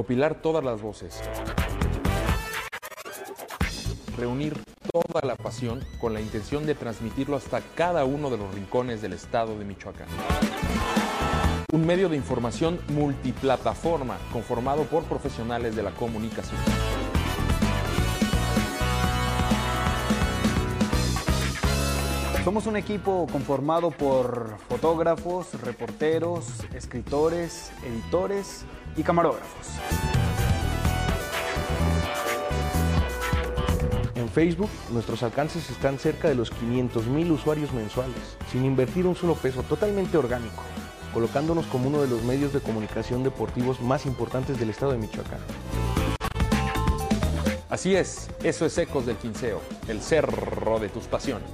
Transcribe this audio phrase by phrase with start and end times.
[0.00, 1.20] recopilar todas las voces,
[4.16, 4.56] reunir
[4.90, 9.12] toda la pasión con la intención de transmitirlo hasta cada uno de los rincones del
[9.12, 10.08] estado de Michoacán.
[11.74, 16.58] Un medio de información multiplataforma conformado por profesionales de la comunicación.
[22.42, 28.64] Somos un equipo conformado por fotógrafos, reporteros, escritores, editores
[28.96, 29.68] y camarógrafos.
[34.14, 39.16] En Facebook, nuestros alcances están cerca de los 500 mil usuarios mensuales, sin invertir un
[39.16, 40.62] solo peso, totalmente orgánico,
[41.14, 45.40] colocándonos como uno de los medios de comunicación deportivos más importantes del estado de Michoacán.
[47.70, 51.48] Así es, eso es Ecos del Quinceo, el cerro de tus pasiones.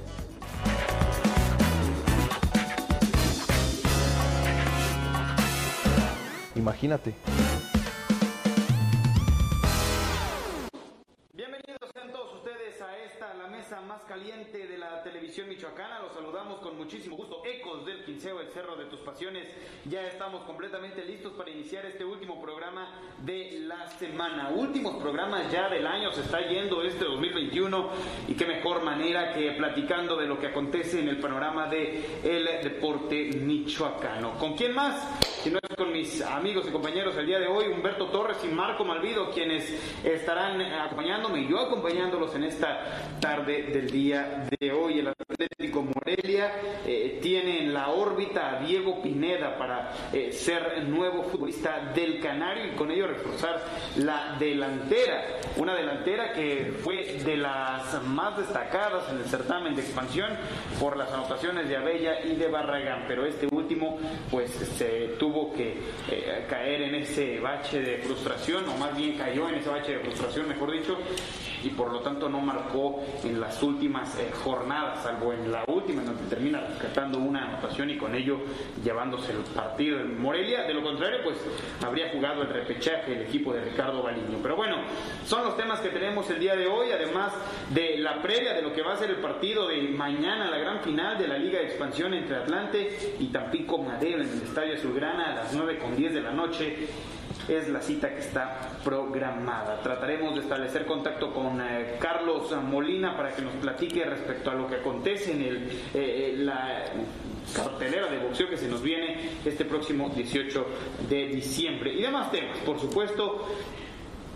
[6.67, 7.15] Imagínate.
[11.31, 16.01] Bienvenidos sean todos ustedes a esta, la mesa más caliente de la televisión michoacana.
[16.01, 17.41] Los saludamos con muchísimo gusto.
[17.45, 19.47] Ecos del Quinceo, el Cerro de tus Pasiones.
[19.85, 24.49] Ya estamos completamente listos para iniciar este último programa de la semana.
[24.49, 27.89] Últimos programas ya del año, se está yendo este 2021
[28.27, 32.61] y qué mejor manera que platicando de lo que acontece en el panorama de el
[32.61, 34.37] deporte michoacano.
[34.37, 35.01] ¿Con quién más?
[35.75, 39.69] Con mis amigos y compañeros el día de hoy, Humberto Torres y Marco Malvido, quienes
[40.03, 44.99] estarán acompañándome y yo acompañándolos en esta tarde del día de hoy.
[44.99, 46.53] El Atlético Morelia
[46.85, 52.67] eh, tiene en la órbita a Diego Pineda para eh, ser nuevo futbolista del Canario
[52.67, 53.63] y con ello reforzar
[53.97, 55.39] la delantera.
[55.57, 60.31] Una delantera que fue de las más destacadas en el certamen de expansión
[60.79, 63.97] por las anotaciones de Abella y de Barragán, pero este último
[64.29, 69.49] pues se tuvo que eh, caer en ese bache de frustración, o más bien cayó
[69.49, 70.97] en ese bache de frustración, mejor dicho,
[71.63, 76.01] y por lo tanto no marcó en las últimas eh, jornadas, salvo en la última,
[76.01, 78.39] en donde termina rescatando una anotación y con ello
[78.83, 80.63] llevándose el partido en Morelia.
[80.63, 81.37] De lo contrario, pues
[81.85, 84.39] habría jugado el repechaje el equipo de Ricardo Baliño.
[84.41, 84.77] Pero bueno,
[85.25, 87.33] son los temas que tenemos el día de hoy, además
[87.69, 90.81] de la previa de lo que va a ser el partido de mañana, la gran
[90.81, 95.31] final de la Liga de Expansión entre Atlante y Tampico Madero en el Estadio Azulgrana
[95.31, 96.87] a las 9 con 10 de la noche
[97.47, 99.81] es la cita que está programada.
[99.81, 104.67] Trataremos de establecer contacto con eh, Carlos Molina para que nos platique respecto a lo
[104.67, 106.85] que acontece en el, eh, la
[107.53, 110.65] cartelera de boxeo que se nos viene este próximo 18
[111.09, 111.93] de diciembre.
[111.93, 113.47] Y demás temas, por supuesto.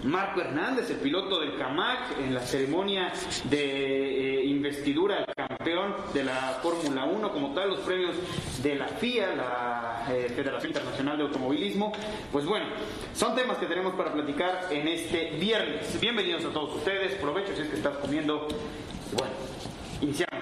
[0.04, 3.12] Marco Hernández, el piloto del CAMAC, en la ceremonia
[3.50, 8.16] de eh, investidura al campeón de la Fórmula 1, como tal, los premios
[8.64, 11.92] de la FIA, la eh, Federación Internacional de Automovilismo.
[12.32, 12.66] Pues bueno,
[13.14, 16.00] son temas que tenemos para platicar en este viernes.
[16.00, 18.48] Bienvenidos a todos ustedes, provecho si es que estás comiendo.
[19.14, 19.51] Bueno,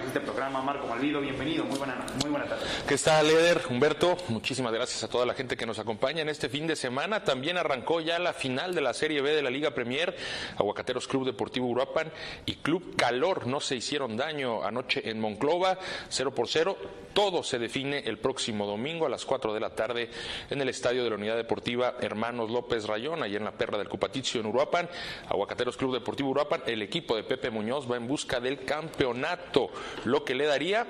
[0.06, 0.62] este programa.
[0.62, 2.64] Marco Malvido, bienvenido, muy buena, muy buena tarde.
[2.86, 3.62] ¿Qué tal, Eder?
[3.68, 7.24] Humberto, muchísimas gracias a toda la gente que nos acompaña en este fin de semana.
[7.24, 10.16] También arrancó ya la final de la Serie B de la Liga Premier.
[10.56, 12.12] Aguacateros Club Deportivo Uruapan
[12.46, 15.78] y Club Calor no se hicieron daño anoche en Monclova,
[16.08, 16.76] 0 por 0.
[17.12, 20.10] Todo se define el próximo domingo a las 4 de la tarde
[20.48, 23.88] en el estadio de la Unidad Deportiva Hermanos López Rayón, allá en la Perra del
[23.88, 24.88] Cupaticio en Uruapan.
[25.28, 29.70] Aguacateros Club Deportivo Uruapan, el equipo de Pepe Muñoz va en busca del campeonato,
[30.04, 30.86] lo que le daría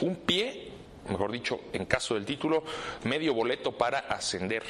[0.00, 0.68] un pie
[1.08, 2.62] mejor dicho, en caso del título,
[3.04, 4.62] medio boleto para ascender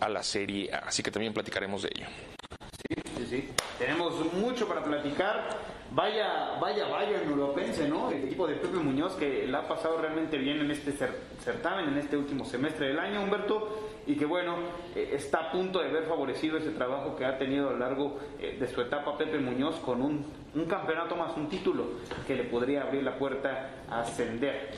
[0.00, 0.78] a la Serie A.
[0.78, 2.06] Así que también platicaremos de ello.
[2.88, 3.48] Sí, sí, sí.
[3.78, 5.73] Tenemos mucho para platicar.
[5.94, 8.10] Vaya, vaya, vaya en Uruapense, ¿no?
[8.10, 11.88] El equipo de Pepe Muñoz que la ha pasado realmente bien en este cer- certamen,
[11.88, 14.56] en este último semestre del año, Humberto, y que bueno,
[14.96, 18.18] eh, está a punto de ver favorecido ese trabajo que ha tenido a lo largo
[18.40, 21.84] eh, de su etapa Pepe Muñoz con un, un campeonato más un título
[22.26, 24.70] que le podría abrir la puerta a ascender,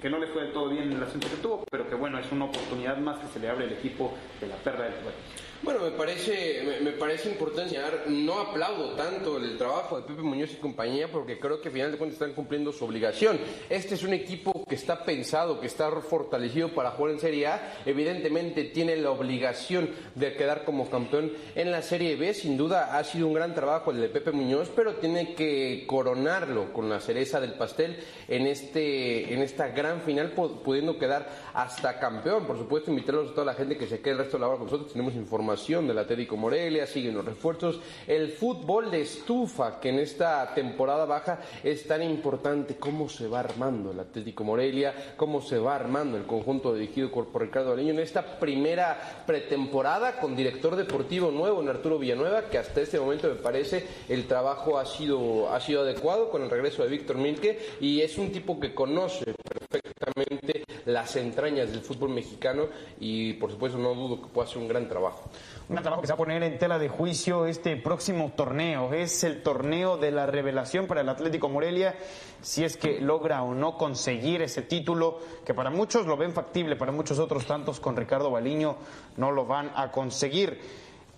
[0.00, 2.30] que, no le fue todo bien en el asunto que tuvo, pero que bueno, es
[2.30, 5.50] una oportunidad más que se le abre al equipo de la perra del Cubaticio.
[5.62, 10.22] Bueno, me parece, me, me parece importante señalar, no aplaudo tanto el trabajo de Pepe
[10.22, 13.38] Muñoz compañía porque creo que al final de cuentas están cumpliendo su obligación.
[13.68, 17.74] Este es un equipo que está pensado, que está fortalecido para jugar en Serie A.
[17.86, 22.32] Evidentemente tiene la obligación de quedar como campeón en la Serie B.
[22.34, 26.72] Sin duda ha sido un gran trabajo el de Pepe Muñoz, pero tiene que coronarlo
[26.72, 27.96] con la cereza del pastel
[28.28, 32.46] en, este, en esta gran final, pu- pudiendo quedar hasta campeón.
[32.46, 34.58] Por supuesto, invitarlos a toda la gente que se quede el resto de la hora
[34.58, 34.92] con nosotros.
[34.92, 40.00] Tenemos información formación del Atlético Morelia, siguen los refuerzos, el fútbol de estufa que en
[40.00, 45.58] esta temporada baja es tan importante, cómo se va armando el Atlético Morelia, cómo se
[45.58, 51.30] va armando el conjunto dirigido por Ricardo Aleño en esta primera pretemporada con director deportivo
[51.30, 55.60] nuevo en Arturo Villanueva, que hasta este momento me parece el trabajo ha sido, ha
[55.60, 59.34] sido adecuado con el regreso de Víctor Milke y es un tipo que conoce
[59.68, 62.68] perfectamente las entrañas del fútbol mexicano
[62.98, 65.30] y por supuesto no dudo que pueda hacer un gran trabajo.
[65.70, 68.92] Un trabajo que se va a poner en tela de juicio este próximo torneo.
[68.92, 71.94] Es el torneo de la revelación para el Atlético Morelia,
[72.42, 76.74] si es que logra o no conseguir ese título, que para muchos lo ven factible,
[76.74, 78.78] para muchos otros tantos con Ricardo Baliño
[79.16, 80.58] no lo van a conseguir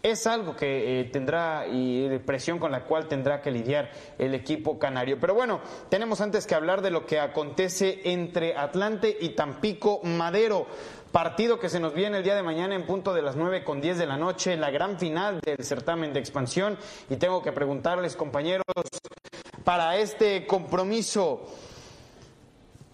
[0.02, 4.78] es algo que eh, tendrá y presión con la cual tendrá que lidiar el equipo
[4.78, 5.18] canario.
[5.20, 10.66] Pero bueno, tenemos antes que hablar de lo que acontece entre Atlante y Tampico Madero.
[11.12, 13.82] Partido que se nos viene el día de mañana en punto de las 9 con
[13.82, 16.78] 10 de la noche, la gran final del certamen de expansión.
[17.10, 18.64] Y tengo que preguntarles, compañeros,
[19.62, 21.46] para este compromiso,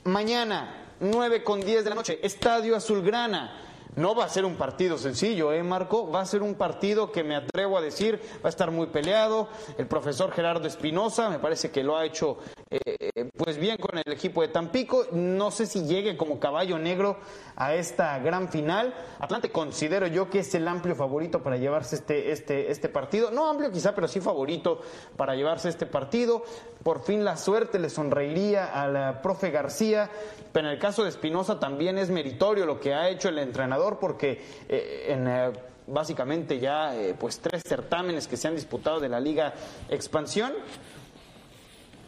[0.03, 3.68] mañana, 9 con 10 de la noche, Estadio Azulgrana.
[3.97, 6.11] No va a ser un partido sencillo, ¿eh, Marco?
[6.11, 9.49] Va a ser un partido que me atrevo a decir, va a estar muy peleado.
[9.77, 12.39] El profesor Gerardo Espinosa me parece que lo ha hecho
[12.71, 15.07] eh, pues bien con el equipo de Tampico.
[15.13, 17.17] No sé si llegue como caballo negro
[17.57, 18.95] a esta gran final.
[19.19, 23.31] Atlante considero yo que es el amplio favorito para llevarse este, este, este partido.
[23.31, 24.81] No amplio quizá, pero sí favorito
[25.17, 26.43] para llevarse este partido.
[26.83, 30.11] Por fin la suerte le sonreiría al profe García.
[30.53, 33.78] Pero en el caso de Espinosa también es meritorio lo que ha hecho el entrenador
[33.99, 35.29] porque eh, en...
[35.29, 35.53] Eh,
[35.89, 39.55] básicamente ya eh, pues tres certámenes que se han disputado de la Liga
[39.89, 40.53] Expansión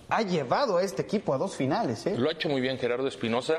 [0.08, 2.04] ha llevado a este equipo a dos finales.
[2.18, 3.58] Lo ha hecho muy bien Gerardo Espinosa.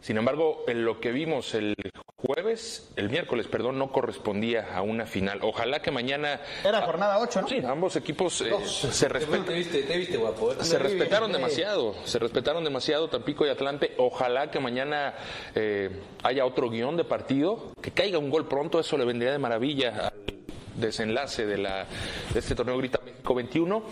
[0.00, 1.74] Sin embargo, en lo que vimos el
[2.16, 5.40] jueves, el miércoles, perdón, no correspondía a una final.
[5.42, 6.40] Ojalá que mañana.
[6.64, 7.48] Era jornada 8, ¿no?
[7.48, 9.44] Sí, ambos equipos eh, se respetan.
[9.44, 10.52] Te viste, te viste guapo.
[10.52, 10.56] ¿eh?
[10.60, 13.94] Se respetaron demasiado, se respetaron demasiado Tampico y Atlante.
[13.98, 15.14] Ojalá que mañana
[15.54, 15.90] eh,
[16.22, 20.08] haya otro guion de partido, que caiga un gol pronto, eso le vendría de maravilla
[20.08, 20.34] al
[20.76, 21.86] desenlace de, la,
[22.32, 23.82] de este torneo Grita México 21.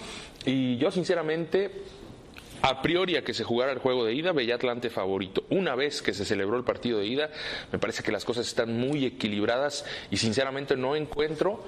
[0.47, 1.82] Y yo, sinceramente
[2.62, 5.44] a priori a que se jugara el juego de ida, veía Atlante favorito.
[5.50, 7.31] Una vez que se celebró el partido de ida,
[7.73, 11.64] me parece que las cosas están muy equilibradas y sinceramente no encuentro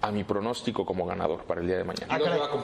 [0.00, 2.06] a mi pronóstico como ganador para el día de mañana.
[2.08, 2.18] Ah,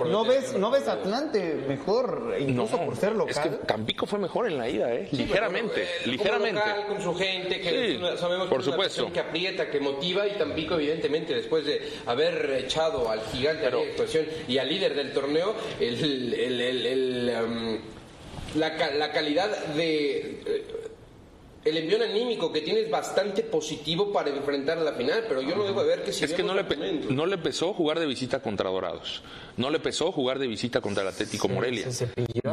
[0.06, 3.30] no, ves, ¿No ves Atlante mejor, incluso por ser local?
[3.30, 5.08] Es que Tampico fue mejor en la ida, ¿eh?
[5.10, 6.60] ligeramente, eh, ligeramente.
[6.60, 9.12] Local, con su gente, que sabemos por supuesto.
[9.12, 13.82] que aprieta, que motiva, y Tampico, evidentemente, después de haber echado al gigante de la
[13.82, 17.78] expresión y al líder del torneo, el, el, um,
[18.58, 20.40] la, la, calidad de...
[20.46, 20.83] Eh,
[21.64, 25.56] el envío anímico que tiene es bastante positivo para enfrentar a la final, pero yo
[25.56, 26.64] no debo de ver que si Es que no le,
[27.10, 29.22] no le pesó jugar de visita contra Dorados,
[29.56, 31.86] no le pesó jugar de visita contra el Atlético Morelia.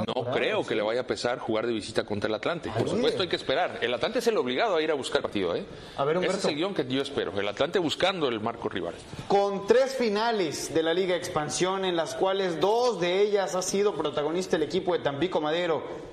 [0.07, 2.69] no creo que le vaya a pesar jugar de visita contra el Atlante.
[2.77, 3.79] Por supuesto hay que esperar.
[3.81, 5.65] El Atlante es el obligado a ir a buscar partido, ¿eh?
[5.97, 7.37] A ver, Ese es el guion que yo espero.
[7.39, 8.93] El Atlante buscando el marco rival.
[9.27, 13.93] Con tres finales de la Liga Expansión, en las cuales dos de ellas ha sido
[13.95, 16.10] protagonista el equipo de Tampico Madero.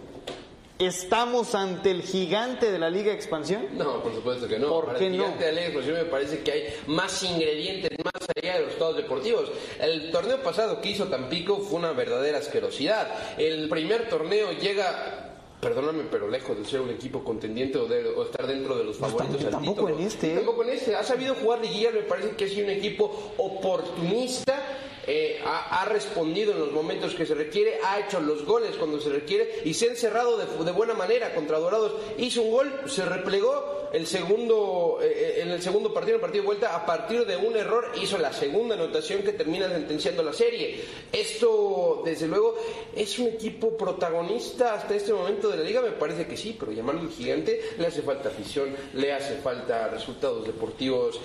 [0.78, 3.66] ¿Estamos ante el gigante de la Liga Expansión?
[3.76, 4.68] No, por supuesto que no.
[4.68, 8.28] ¿Por Para el gigante de la Liga Expansión me parece que hay más ingredientes más
[8.36, 9.50] allá de los estados deportivos.
[9.80, 13.08] El torneo pasado que hizo Tampico fue una verdadera asquerosidad.
[13.38, 18.46] El primer torneo llega perdóname, pero lejos de ser un equipo contendiente o, de, estar
[18.46, 20.32] dentro de los favoritos al tampoco en este.
[20.32, 20.36] ¿eh?
[20.36, 20.94] Tampoco en este.
[20.94, 24.62] Ha sabido jugar liguilla, me parece que ha sido un equipo oportunista
[25.10, 29.08] eh, ha, respondido en los momentos que se requiere, ha hecho los goles cuando se
[29.08, 31.94] requiere y se ha encerrado de, de buena manera contra Dorados.
[32.18, 36.42] Hizo un gol, se replegó el segundo, eh, eh, en el segundo partido, el partido
[36.42, 40.32] de vuelta, a partir de un error, hizo la segunda anotación que termina sentenciando la
[40.32, 40.84] serie.
[41.12, 42.56] Esto, desde luego,
[42.94, 46.72] es un equipo protagonista hasta este momento de la liga, me parece que sí, pero
[46.72, 51.20] llamarlo gigante le hace falta afición, le hace falta resultados deportivos.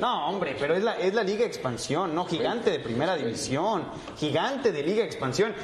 [0.00, 3.84] no, hombre, pero es la, es la liga expansión, no gigante de primera división,
[4.18, 5.54] gigante de liga expansión.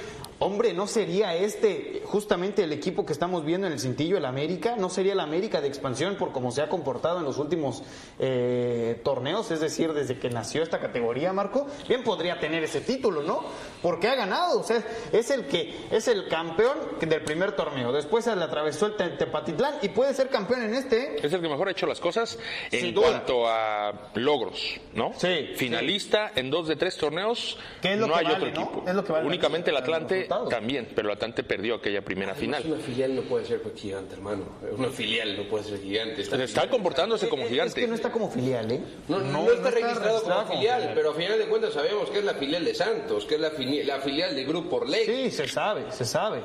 [0.40, 4.76] Hombre, ¿no sería este justamente el equipo que estamos viendo en el cintillo, el América?
[4.76, 7.82] ¿No sería el América de expansión por cómo se ha comportado en los últimos
[8.18, 9.50] eh, torneos?
[9.50, 11.66] Es decir, desde que nació esta categoría, Marco.
[11.88, 13.44] Bien podría tener ese título, ¿no?
[13.82, 14.60] Porque ha ganado.
[14.60, 17.92] O sea, es el que es el campeón del primer torneo.
[17.92, 21.16] Después se le atravesó el Tepatitlán y puede ser campeón en este.
[21.16, 21.16] ¿eh?
[21.22, 22.38] Es el que mejor ha hecho las cosas
[22.70, 25.12] en cuanto a logros, ¿no?
[25.16, 25.50] Sí.
[25.56, 27.58] Finalista en dos de tres torneos.
[27.82, 28.62] ¿Qué es lo no que hay vale, otro ¿no?
[28.62, 28.84] equipo.
[28.88, 30.28] Es lo que vale Únicamente el Atlante.
[30.48, 32.72] También, pero el Atlante perdió aquella primera Además, final.
[32.78, 34.44] Una filial no puede ser gigante, hermano.
[34.76, 36.20] Una filial no puede ser gigante.
[36.22, 37.80] Está filial- comportándose como Es gigante.
[37.80, 38.80] que no está como filial, ¿eh?
[39.08, 40.94] No, no, No, está no está registrado registrado como como filial, filial.
[40.94, 43.50] pero a final de cuentas sabemos que es la filial de Santos, que es la,
[43.52, 45.06] fini- la filial de Grupo Orlegui.
[45.06, 46.40] Sí, se sabe, se sabe.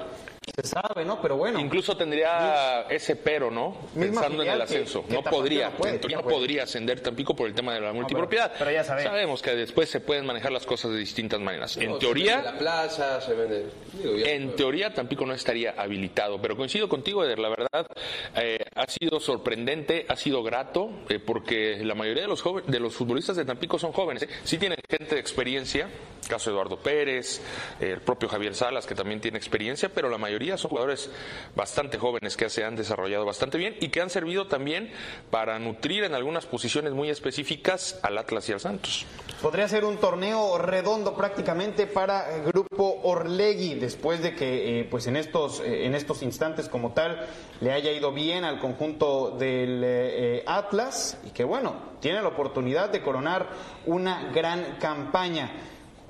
[0.55, 1.21] Se sabe, ¿no?
[1.21, 1.59] Pero bueno.
[1.59, 3.75] Incluso tendría ese pero, ¿no?
[3.95, 5.05] Misma Pensando en el que- ascenso.
[5.07, 6.35] que no podría, no puede, no no puede.
[6.37, 8.51] podría ascender Tampico por el tema de la multipropiedad.
[8.57, 9.41] pero ya sabemos.
[9.41, 11.75] que después se pueden manejar las cosas de distintas maneras.
[11.77, 13.65] No, en se teoría, vende la plaza, se vende.
[13.93, 17.87] digo, ya- En teoría Tampico no estaría habilitado, pero coincido contigo, Eder, la verdad
[18.35, 22.79] eh, ha sido sorprendente, ha sido grato, eh, porque la mayoría de los jóvenes, de
[22.79, 24.29] los futbolistas de Tampico son jóvenes, ¿eh?
[24.43, 25.89] sí tienen gente de experiencia,
[26.27, 27.41] caso Eduardo Pérez,
[27.79, 31.09] el propio Javier Salas que también tiene experiencia, pero la mayoría son jugadores
[31.55, 34.91] bastante jóvenes que se han desarrollado bastante bien y que han servido también
[35.29, 39.05] para nutrir en algunas posiciones muy específicas al Atlas y al Santos.
[39.41, 45.07] Podría ser un torneo redondo prácticamente para el Grupo Orlegui, después de que eh, pues
[45.07, 47.27] en estos, eh, en estos instantes como tal
[47.61, 52.27] le haya ido bien al conjunto del eh, eh, Atlas y que bueno, tiene la
[52.27, 53.49] oportunidad de coronar
[53.85, 55.51] una gran campaña,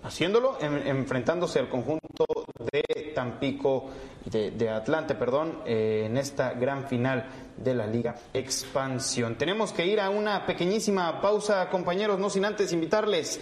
[0.03, 2.25] haciéndolo en- enfrentándose al conjunto
[2.71, 3.89] de Tampico,
[4.25, 7.25] de, de Atlante, perdón, eh, en esta gran final
[7.57, 9.35] de la Liga Expansión.
[9.35, 13.39] Tenemos que ir a una pequeñísima pausa, compañeros, no sin antes invitarles.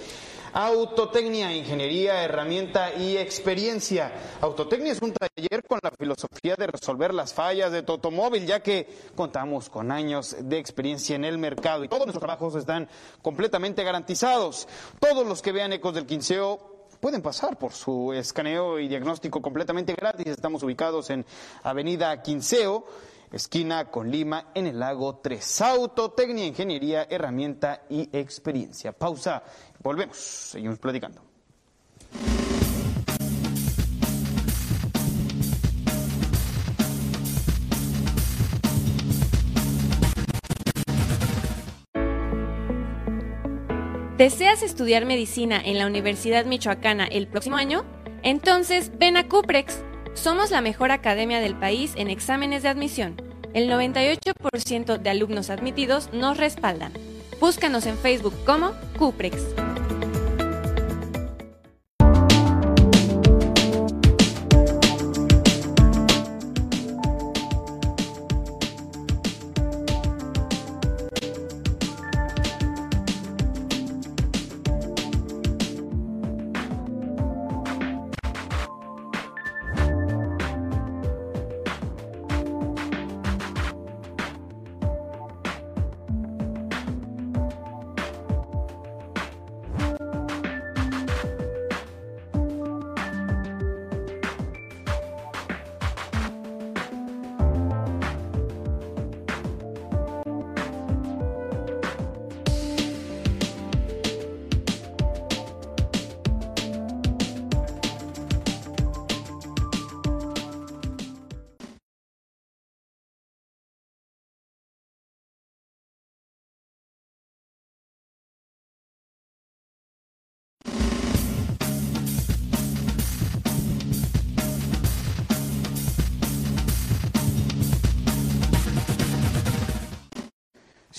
[0.53, 4.11] Autotecnia, ingeniería, herramienta y experiencia.
[4.41, 8.61] Autotecnia es un taller con la filosofía de resolver las fallas de tu automóvil, ya
[8.61, 12.89] que contamos con años de experiencia en el mercado y todos nuestros trabajos están
[13.21, 14.67] completamente garantizados.
[14.99, 16.59] Todos los que vean Ecos del Quinceo
[16.99, 20.27] pueden pasar por su escaneo y diagnóstico completamente gratis.
[20.27, 21.25] Estamos ubicados en
[21.63, 22.85] Avenida Quinceo,
[23.31, 25.61] esquina con Lima, en el lago 3.
[25.61, 28.91] Autotecnia, ingeniería, herramienta y experiencia.
[28.91, 29.43] Pausa.
[29.81, 30.17] Volvemos.
[30.17, 31.21] Seguimos platicando.
[44.21, 47.83] ¿Deseas estudiar medicina en la Universidad Michoacana el próximo año?
[48.21, 49.83] Entonces ven a Cuprex.
[50.13, 53.15] Somos la mejor academia del país en exámenes de admisión.
[53.53, 56.93] El 98% de alumnos admitidos nos respaldan.
[57.39, 59.70] Búscanos en Facebook como Cuprex.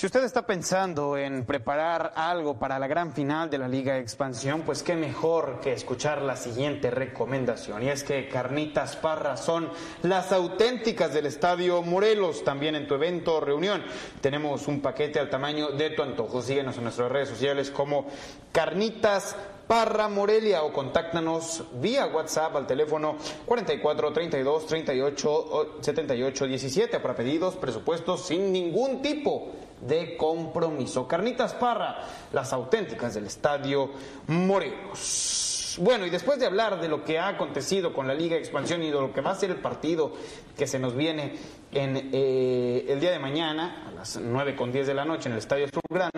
[0.03, 4.63] Si usted está pensando en preparar algo para la gran final de la Liga Expansión,
[4.63, 7.85] pues qué mejor que escuchar la siguiente recomendación.
[7.85, 9.71] Y es que Carnitas Parra son
[10.03, 12.43] las auténticas del Estadio Morelos.
[12.43, 13.85] También en tu evento o reunión
[14.21, 16.43] tenemos un paquete al tamaño de tu antojo.
[16.43, 18.09] Síguenos en nuestras redes sociales como
[18.51, 19.37] Carnitas
[19.73, 27.57] Parra Morelia o contáctanos vía WhatsApp al teléfono 44 32 38 78 17 para pedidos,
[27.57, 29.49] presupuestos sin ningún tipo
[29.81, 31.09] de compromiso.
[31.09, 33.89] Carnitas Parra, las auténticas del Estadio
[34.27, 35.79] Morelos.
[35.81, 38.91] Bueno, y después de hablar de lo que ha acontecido con la Liga Expansión y
[38.91, 40.13] de lo que va a ser el partido
[40.55, 41.39] que se nos viene
[41.73, 45.33] en eh, el día de mañana, a las 9 con 10 de la noche en
[45.33, 46.11] el Estadio Azulgrana,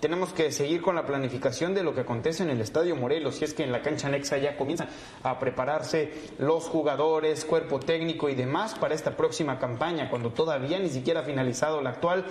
[0.00, 3.40] tenemos que seguir con la planificación de lo que acontece en el Estadio Morelos.
[3.40, 4.88] Y es que en la cancha anexa ya comienzan
[5.22, 10.88] a prepararse los jugadores, cuerpo técnico y demás para esta próxima campaña, cuando todavía ni
[10.88, 12.24] siquiera ha finalizado la actual,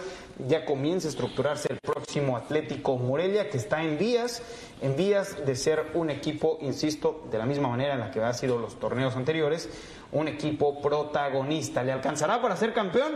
[0.48, 4.42] ya comienza a estructurarse el próximo Atlético Morelia, que está en vías,
[4.82, 8.34] en vías de ser un equipo, insisto, de la misma manera en la que ha
[8.34, 9.70] sido los torneos anteriores,
[10.12, 11.84] un equipo protagonista.
[11.84, 13.14] ¿Le alcanzará para ser campeón?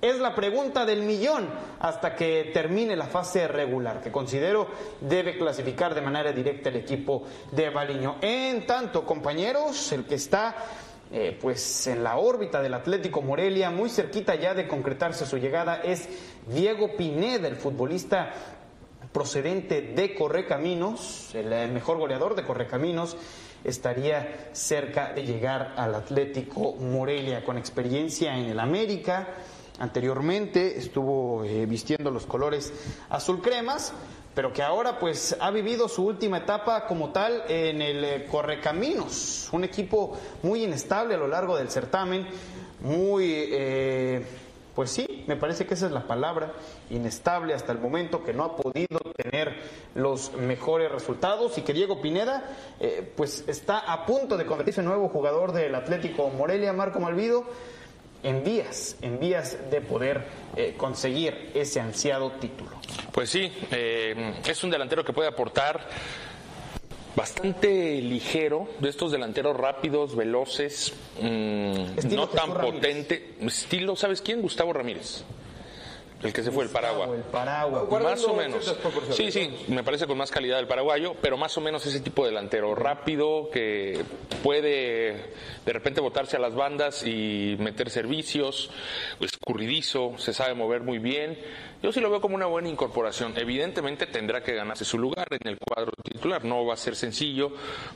[0.00, 1.46] Es la pregunta del millón
[1.78, 4.66] hasta que termine la fase regular, que considero
[5.00, 8.16] debe clasificar de manera directa el equipo de Baliño.
[8.22, 10.56] En tanto, compañeros, el que está
[11.12, 15.82] eh, pues en la órbita del Atlético Morelia, muy cerquita ya de concretarse su llegada,
[15.82, 16.08] es
[16.46, 18.32] Diego Pineda, el futbolista
[19.12, 23.16] procedente de Correcaminos, el eh, mejor goleador de Correcaminos,
[23.64, 27.44] estaría cerca de llegar al Atlético Morelia.
[27.44, 29.28] Con experiencia en el América
[29.78, 32.72] anteriormente, estuvo eh, vistiendo los colores
[33.08, 33.92] azul cremas,
[34.34, 39.48] pero que ahora pues ha vivido su última etapa como tal en el eh, Correcaminos,
[39.52, 42.26] un equipo muy inestable a lo largo del certamen,
[42.80, 44.24] muy, eh,
[44.74, 46.52] pues sí, me parece que esa es la palabra,
[46.90, 49.54] inestable hasta el momento, que no ha podido tener
[49.94, 52.44] los mejores resultados y que Diego Pineda
[53.16, 57.46] pues está a punto de convertirse en nuevo jugador del Atlético Morelia, Marco Malvido
[58.22, 60.24] en vías, en vías de poder
[60.56, 62.70] eh, conseguir ese ansiado título.
[63.12, 65.86] Pues sí, eh, es un delantero que puede aportar
[67.16, 73.34] bastante ligero, de estos delanteros rápidos, veloces, mm, no tan potente.
[73.40, 74.42] Estilo, ¿sabes quién?
[74.42, 75.24] Gustavo Ramírez.
[76.22, 77.10] El que se fue, el Paraguay.
[77.14, 78.02] El Paraguay.
[78.02, 78.76] Más o menos.
[79.10, 82.24] Sí, sí, me parece con más calidad el paraguayo, pero más o menos ese tipo
[82.24, 84.04] de delantero rápido que
[84.42, 85.32] puede
[85.64, 88.70] de repente botarse a las bandas y meter servicios,
[89.20, 91.38] escurridizo, se sabe mover muy bien.
[91.82, 93.32] Yo sí lo veo como una buena incorporación.
[93.36, 96.44] Evidentemente tendrá que ganarse su lugar en el cuadro titular.
[96.44, 97.52] No va a ser sencillo.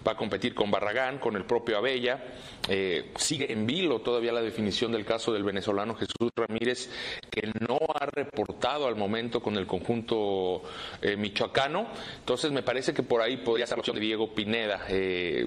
[0.07, 2.23] Va a competir con Barragán, con el propio Abella.
[2.67, 6.89] Eh, sigue en vilo todavía la definición del caso del venezolano Jesús Ramírez,
[7.31, 10.63] que no ha reportado al momento con el conjunto
[11.03, 11.87] eh, michoacano.
[12.19, 14.87] Entonces me parece que por ahí podría ser la opción de Diego Pineda.
[14.89, 15.47] Eh,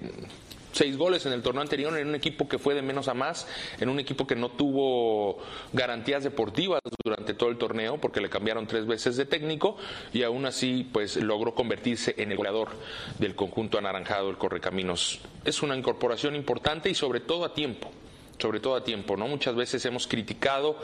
[0.77, 3.47] seis goles en el torneo anterior en un equipo que fue de menos a más,
[3.79, 5.39] en un equipo que no tuvo
[5.73, 9.77] garantías deportivas durante todo el torneo porque le cambiaron tres veces de técnico
[10.13, 12.69] y aún así pues logró convertirse en el goleador
[13.17, 15.19] del conjunto anaranjado, el Correcaminos.
[15.43, 17.89] Es una incorporación importante y sobre todo a tiempo
[18.39, 19.27] sobre todo a tiempo, ¿no?
[19.27, 20.77] Muchas veces hemos criticado,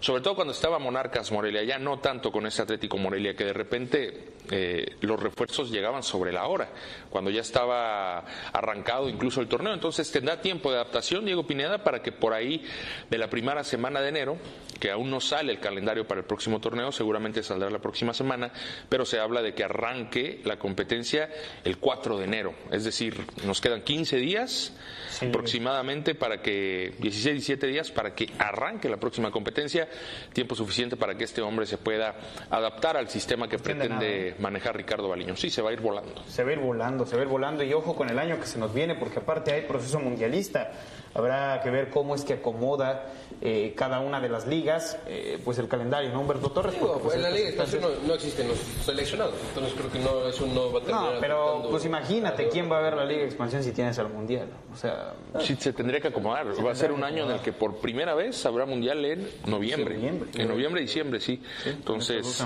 [0.00, 3.52] sobre todo cuando estaba Monarcas Morelia, ya no tanto con ese Atlético Morelia, que de
[3.52, 6.68] repente eh, los refuerzos llegaban sobre la hora,
[7.08, 9.72] cuando ya estaba arrancado incluso el torneo.
[9.72, 12.64] Entonces tendrá tiempo de adaptación Diego Pineda para que por ahí
[13.08, 14.38] de la primera semana de enero,
[14.80, 18.50] que aún no sale el calendario para el próximo torneo, seguramente saldrá la próxima semana,
[18.88, 21.30] pero se habla de que arranque la competencia
[21.64, 24.72] el 4 de enero, es decir, nos quedan 15 días
[25.20, 29.88] aproximadamente para que 16, 17 días para que arranque la próxima competencia,
[30.32, 32.16] tiempo suficiente para que este hombre se pueda
[32.50, 34.34] adaptar al sistema que pretende ¿eh?
[34.40, 35.36] Manejar Ricardo Baliño.
[35.36, 36.22] Sí, se va a ir volando.
[36.26, 38.40] Se va a ir volando, se va a ir volando y ojo con el año
[38.40, 40.72] que se nos viene, porque aparte hay proceso mundialista.
[41.14, 43.06] Habrá que ver cómo es que acomoda
[43.42, 46.20] eh, cada una de las ligas, eh, pues el calendario, ¿no?
[46.20, 46.74] Humberto Torres.
[47.02, 50.72] pues, en la liga no, no, existen los seleccionados, entonces creo que no, eso no
[50.72, 51.14] va a terminar.
[51.14, 54.10] No, pero pues imagínate, ¿quién va a ver la liga de expansión si tienes al
[54.10, 54.48] mundial?
[54.72, 55.14] O sea.
[55.40, 56.46] Sí, se tendría que acomodar.
[56.64, 59.98] va a ser un año en el que por primera vez habrá mundial en noviembre.
[60.34, 61.42] en noviembre, diciembre, sí.
[61.64, 62.44] Entonces,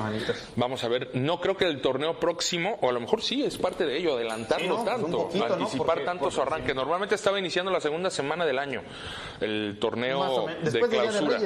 [0.56, 1.10] vamos a ver.
[1.14, 4.14] No creo que el torneo próximo, o a lo mejor sí es parte de ello,
[4.14, 6.72] adelantarlo pues tanto, anticipar tanto su arranque.
[6.72, 8.82] Normalmente estaba iniciando la segunda semana de año,
[9.40, 11.38] el torneo de clausura.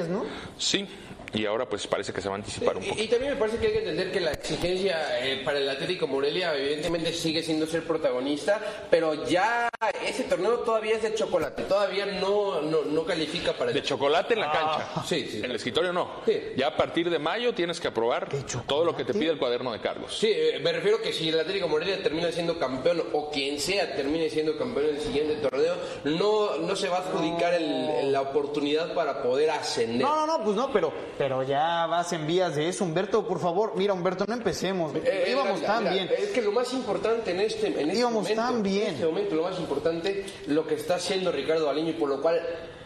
[0.57, 0.87] Sí,
[1.33, 3.01] y ahora pues parece que se va a anticipar un poco.
[3.01, 6.07] Y, también me parece que hay que entender que la exigencia eh, para el Atlético
[6.07, 9.69] Morelia evidentemente sigue siendo ser protagonista, pero ya
[10.05, 13.71] ese torneo todavía es de chocolate, todavía no, no, califica para...
[13.71, 14.89] De chocolate en la cancha.
[14.95, 15.37] Ah, sí, sí.
[15.37, 16.21] En el escritorio no.
[16.55, 18.29] Ya a partir de mayo tienes que aprobar
[18.67, 20.17] todo lo que te pide el cuaderno de cargos.
[20.17, 23.95] Sí, eh, me refiero que si el Atlético Morelia termina siendo campeón o quien sea
[23.95, 28.93] termine siendo campeón en el siguiente torneo, no, no se va a adjudicar la oportunidad
[28.93, 30.01] para poder ascender.
[30.01, 33.39] No, no, no, pues no, pero pero ya vas en vías de eso, Humberto, por
[33.39, 33.73] favor.
[33.75, 34.95] Mira, Humberto, no empecemos.
[34.95, 36.09] Eh, eh, Íbamos tan bien.
[36.17, 38.87] Es que lo más importante en este, en este Íbamos momento, tan bien.
[38.87, 42.21] en este momento, lo más importante, lo que está haciendo Ricardo Aliño y por lo
[42.21, 42.39] cual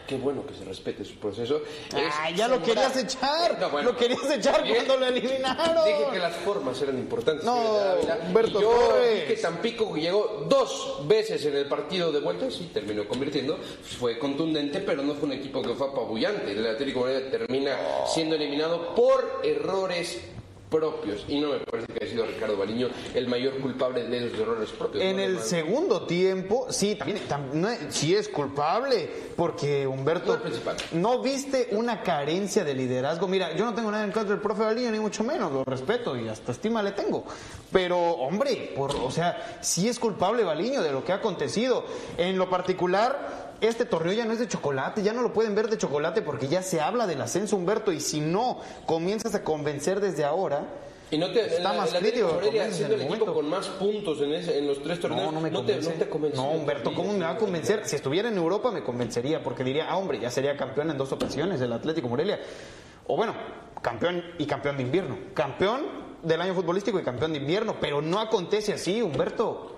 [0.06, 1.62] qué bueno que se respete su proceso.
[1.94, 3.58] Ah, ya lo querías echar.
[3.82, 5.84] lo querías echar cuando lo eliminaron.
[5.84, 7.44] Dije que las formas eran importantes.
[7.44, 7.94] No,
[8.26, 9.24] Humberto yo Torres.
[9.24, 13.58] que Tampico llegó dos veces en el partido de vuelta, sí, terminó convirtiendo.
[13.98, 16.52] Fue contundente, pero no fue un equipo que fue apabullante.
[16.52, 20.20] El Atlético de termina siendo eliminado por errores
[20.74, 21.24] propios.
[21.28, 24.70] Y no me parece que haya sido Ricardo Baliño el mayor culpable de esos errores
[24.70, 25.04] propios.
[25.04, 30.40] En el segundo tiempo, sí, también, sí es culpable, porque Humberto,
[30.92, 33.28] no, viste una carencia de liderazgo.
[33.28, 36.16] Mira, yo no tengo nada en contra del profe Baliño, ni mucho menos, lo respeto
[36.16, 37.24] y hasta estima le tengo.
[37.70, 41.84] Pero, hombre, por, o sea, sí es culpable Baliño de lo que ha acontecido.
[42.16, 45.68] En lo particular, este torneo ya no es de chocolate, ya no lo pueden ver
[45.68, 50.00] de chocolate porque ya se habla del ascenso, Humberto, y si no comienzas a convencer
[50.00, 50.64] desde ahora,
[51.10, 54.20] Y no te, Está la- más Atlético crítico, siendo el el equipo con más puntos
[54.22, 55.88] en, ese- en los tres torneos, No, no me convence.
[55.90, 56.36] no te convence.
[56.36, 57.82] No, Humberto, ¿cómo me va a convencer?
[57.86, 61.12] Si estuviera en Europa me convencería, porque diría, ah, hombre, ya sería campeón en dos
[61.12, 62.40] ocasiones el Atlético Morelia.
[63.06, 63.34] O bueno,
[63.82, 65.16] campeón y campeón de invierno.
[65.34, 65.82] Campeón
[66.22, 69.76] del año futbolístico y campeón de invierno, pero no acontece así, Humberto.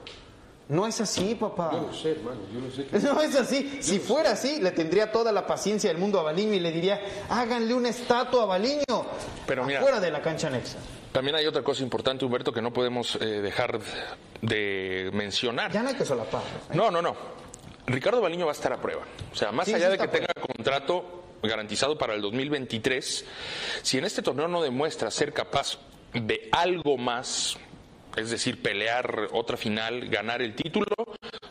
[0.68, 1.70] No es así, papá.
[1.72, 2.86] Yo lo sé, hermano, yo lo sé.
[2.86, 3.78] que- No es así.
[3.80, 7.00] Si fuera así, le tendría toda la paciencia del mundo a Baliño y le diría,
[7.28, 9.06] háganle una estatua a Baliño.
[9.46, 10.78] Pero mira- Fuera de la cancha anexa.
[11.12, 13.78] También hay otra cosa importante, Humberto, que no podemos eh, dejar
[14.42, 15.72] de mencionar.
[15.72, 16.48] Ya no hay que solaparlo.
[16.74, 17.16] No, no, no.
[17.86, 19.02] Ricardo Baliño va a estar a prueba.
[19.32, 23.24] O sea, más Sí, allá sí de que tenga contrato garantizado para el 2023,
[23.82, 25.78] si en este torneo no demuestra ser capaz
[26.12, 27.56] de algo más,
[28.16, 30.86] es decir, pelear otra final, ganar el título,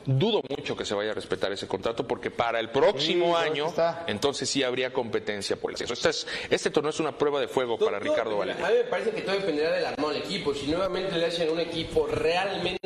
[0.06, 3.68] dudo mucho que se vaya a respetar ese contrato porque para el próximo Sí, año,
[3.68, 4.04] está.
[4.08, 5.94] entonces sí habría competencia por el ascenso.
[5.94, 8.66] Este, es- este torneo es una prueba de fuego para Todo- Ricardo Baliño.
[8.66, 10.54] A mí me parece que todo dependerá del armado del equipo.
[10.54, 12.80] Si nuevamente le hacen un equipo realmente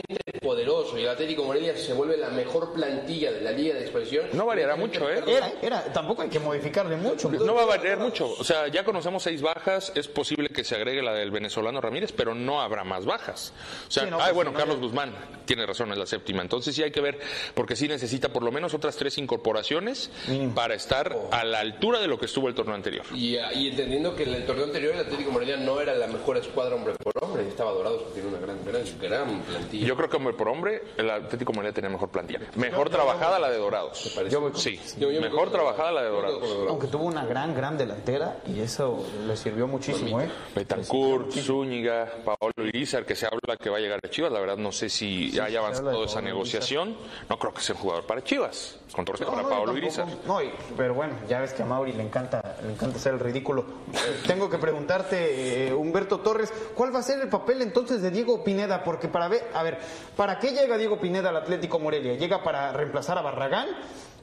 [0.50, 4.26] poderoso y el Atlético Morelia se vuelve la mejor plantilla de la Liga de Expresión.
[4.34, 5.22] No variará mucho, ¿eh?
[5.28, 7.30] Era, era, tampoco hay que modificarle mucho.
[7.30, 8.28] No va a variar mucho.
[8.40, 9.92] O sea, ya conocemos seis bajas.
[9.94, 13.54] Es posible que se agregue la del venezolano Ramírez, pero no habrá más bajas.
[13.88, 15.98] O sea, Sí, no, ay, pues, bueno, si no, Carlos ya- Guzmán tiene razón, es
[16.00, 16.42] la séptima.
[16.42, 17.20] Entonces sí hay que ver,
[17.54, 20.10] porque sí necesita por lo menos otras tres incorporaciones
[20.56, 23.06] para estar a la altura de lo que estuvo el torneo anterior.
[23.14, 26.08] Y, ah, y entendiendo que en el torneo anterior el Atlético Morelia no era la
[26.08, 29.86] mejor escuadra hombre por hombre, estaba Dorados que tiene una gran, gran, gran plantilla.
[29.86, 32.40] Yo creo que hombre por hombre, el Atlético Morelia tenía mejor plantilla.
[32.56, 34.14] Mejor trabajada la de Dorados.
[34.16, 34.34] parece?
[34.34, 34.80] Yo Sí,
[35.20, 36.44] mejor trabajada la de Dorados.
[36.70, 40.30] Aunque tuvo una gran, gran delantera y eso le sirvió muchísimo, ¿eh?
[40.56, 44.32] Betancourt, Zúñiga, Paolo Irizar, que se habla que va a llegar a Chivas.
[44.32, 46.96] La verdad no sé si haya avanzado esa Paolo negociación.
[47.30, 48.78] No creo que sea un jugador para Chivas.
[48.96, 49.86] Con todo respeto para No, Paolo tampoco.
[49.86, 50.08] Irizar.
[50.26, 53.20] No, y- pero bueno, ya ves que a Mauri le encanta, le encanta hacer el
[53.20, 53.66] ridículo.
[54.28, 58.44] Tengo que preguntarte, eh, Humberto Torres, ¿cuál va a ser el papel entonces de Diego
[58.44, 58.84] Pineda?
[58.84, 59.78] Porque para ver, a ver,
[60.20, 62.16] ¿para qué llega Diego Pineda al Atlético Morelia?
[62.16, 63.70] ¿Llega para reemplazar a Barragán?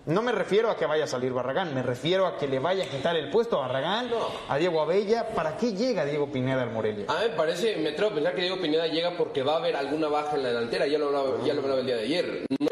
[0.05, 2.85] No me refiero a que vaya a salir Barragán, me refiero a que le vaya
[2.85, 4.11] a quitar el puesto a Barragán,
[4.47, 5.27] a Diego Abella.
[5.35, 7.07] ¿Para qué llega Diego Pineda al Morelia?
[7.09, 9.57] A mí me parece, me atrevo a pensar que Diego Pineda llega porque va a
[9.57, 12.03] haber alguna baja en la delantera, ya lo hablaba, ya lo hablaba el día de
[12.03, 12.47] ayer.
[12.61, 12.69] No,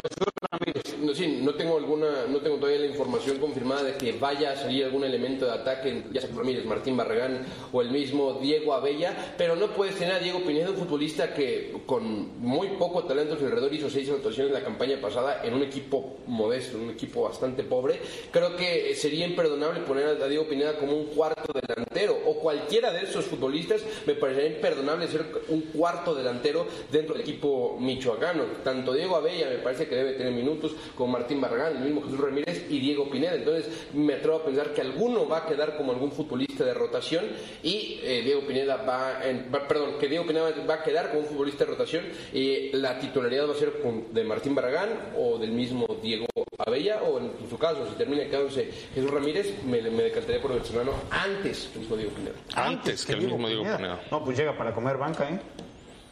[1.00, 4.56] no, sí, no tengo alguna, no tengo todavía la información confirmada de que vaya a
[4.56, 9.34] salir algún elemento de ataque, ya sea Ramírez, Martín Barragán o el mismo Diego Abella,
[9.38, 13.38] pero no puedes tener a Diego Pineda, un futbolista que con muy poco talento a
[13.38, 17.22] su alrededor hizo seis anotaciones en la campaña pasada en un equipo modesto, un equipo
[17.22, 18.00] bastante pobre.
[18.32, 23.02] Creo que sería imperdonable poner a Diego Pineda como un cuarto delantero o cualquiera de
[23.02, 28.44] esos futbolistas me parecería imperdonable ser un cuarto delantero dentro del equipo michoacano.
[28.64, 30.63] Tanto Diego Abella me parece que debe tener minutos,
[30.96, 33.35] como Martín Barragán, el mismo Jesús Ramírez y Diego Pineda.
[33.35, 37.24] Entonces me atrevo a pensar que alguno va a quedar como algún futbolista de rotación
[37.62, 41.20] y eh, Diego Pineda va, en- va- perdón, que Diego Pineda va a quedar como
[41.20, 45.38] un futbolista de rotación y la titularidad va a ser con- de Martín Barragán o
[45.38, 46.27] del mismo Diego
[46.59, 50.59] Abella o en, su caso si termina quedándose Jesús Ramírez me, me decantaría por el
[50.59, 52.35] venezolano antes que el mismo Diego Pineda.
[52.55, 54.00] Antes que el mismo Diego Pineda.
[54.11, 55.40] No, pues llega para comer banca, ¿eh?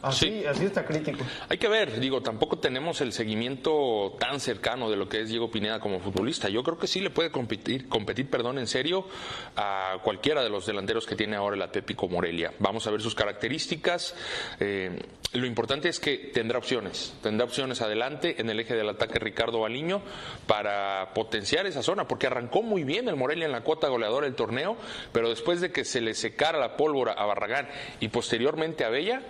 [0.03, 0.45] Así, Sí.
[0.45, 1.23] así está crítico.
[1.47, 5.49] Hay que ver, digo, tampoco tenemos el seguimiento tan cercano de lo que es Diego
[5.49, 6.49] Pineda como futbolista.
[6.49, 9.07] Yo creo que sí le puede competir, competir, perdón, en serio
[9.55, 12.53] a cualquiera de los delanteros que tiene ahora el Atlético Morelia.
[12.59, 14.13] Vamos a ver sus características.
[14.59, 14.99] Eh,
[15.31, 19.61] lo importante es que tendrá opciones, tendrá opciones adelante en el eje del ataque Ricardo
[19.61, 20.01] Baliño
[20.47, 24.35] para potenciar esa zona, porque arrancó muy bien el Morelia en la cuota goleadora del
[24.35, 24.75] torneo,
[25.13, 29.21] pero después de que se le secara la pólvora a Barragán y posteriormente a Bella,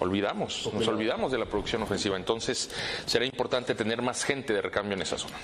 [0.00, 2.16] olvidamos, nos olvidamos de la producción ofensiva.
[2.16, 2.70] Entonces
[3.06, 5.36] será importante tener más gente de recambio en esa zona.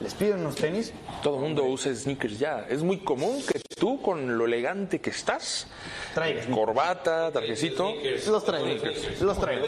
[0.00, 0.92] les piden unos tenis.
[1.22, 2.66] Todo el mundo usa sneakers ya.
[2.68, 5.66] Es muy común que tú, con lo elegante que estás,
[6.14, 6.46] Traigas.
[6.46, 7.92] corbata, trajecito,
[8.28, 8.66] Los traigo.
[9.20, 9.66] Los traigo.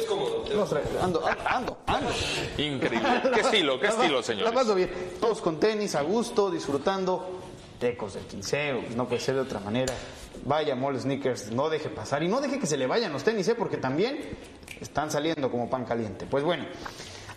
[0.55, 0.89] Los traigo.
[1.03, 2.11] Ando, ando, ando.
[2.59, 3.09] increíble.
[3.35, 4.49] ¿Qué estilo, qué estilo, señores?
[4.49, 4.91] La paso bien.
[5.21, 7.35] Todos con tenis, a gusto, disfrutando.
[7.79, 9.95] Tecos del quinceo, no puede ser de otra manera.
[10.45, 12.23] Vaya, Mall Sneakers, no deje pasar.
[12.25, 13.55] Y no deje que se le vayan los tenis, ¿eh?
[13.55, 14.19] porque también
[14.81, 16.27] están saliendo como pan caliente.
[16.29, 16.65] Pues bueno.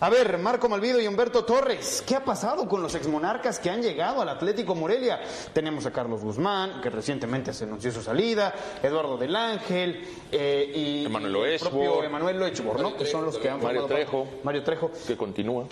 [0.04, 3.80] A ver, Marco Malvido y Humberto Torres, ¿qué ha pasado con los exmonarcas que han
[3.80, 5.20] llegado al Atlético Morelia?
[5.52, 11.06] Tenemos a Carlos Guzmán, que recientemente se anunció su salida, Eduardo del Ángel eh, y
[11.06, 11.70] Emanuel Oesbor.
[11.70, 12.96] propio Emanuel Loechbor, ¿no?
[12.96, 14.26] Que son los que han Mario formado parte- Trejo.
[14.42, 14.90] Mario Trejo.
[15.06, 15.66] Que continúa.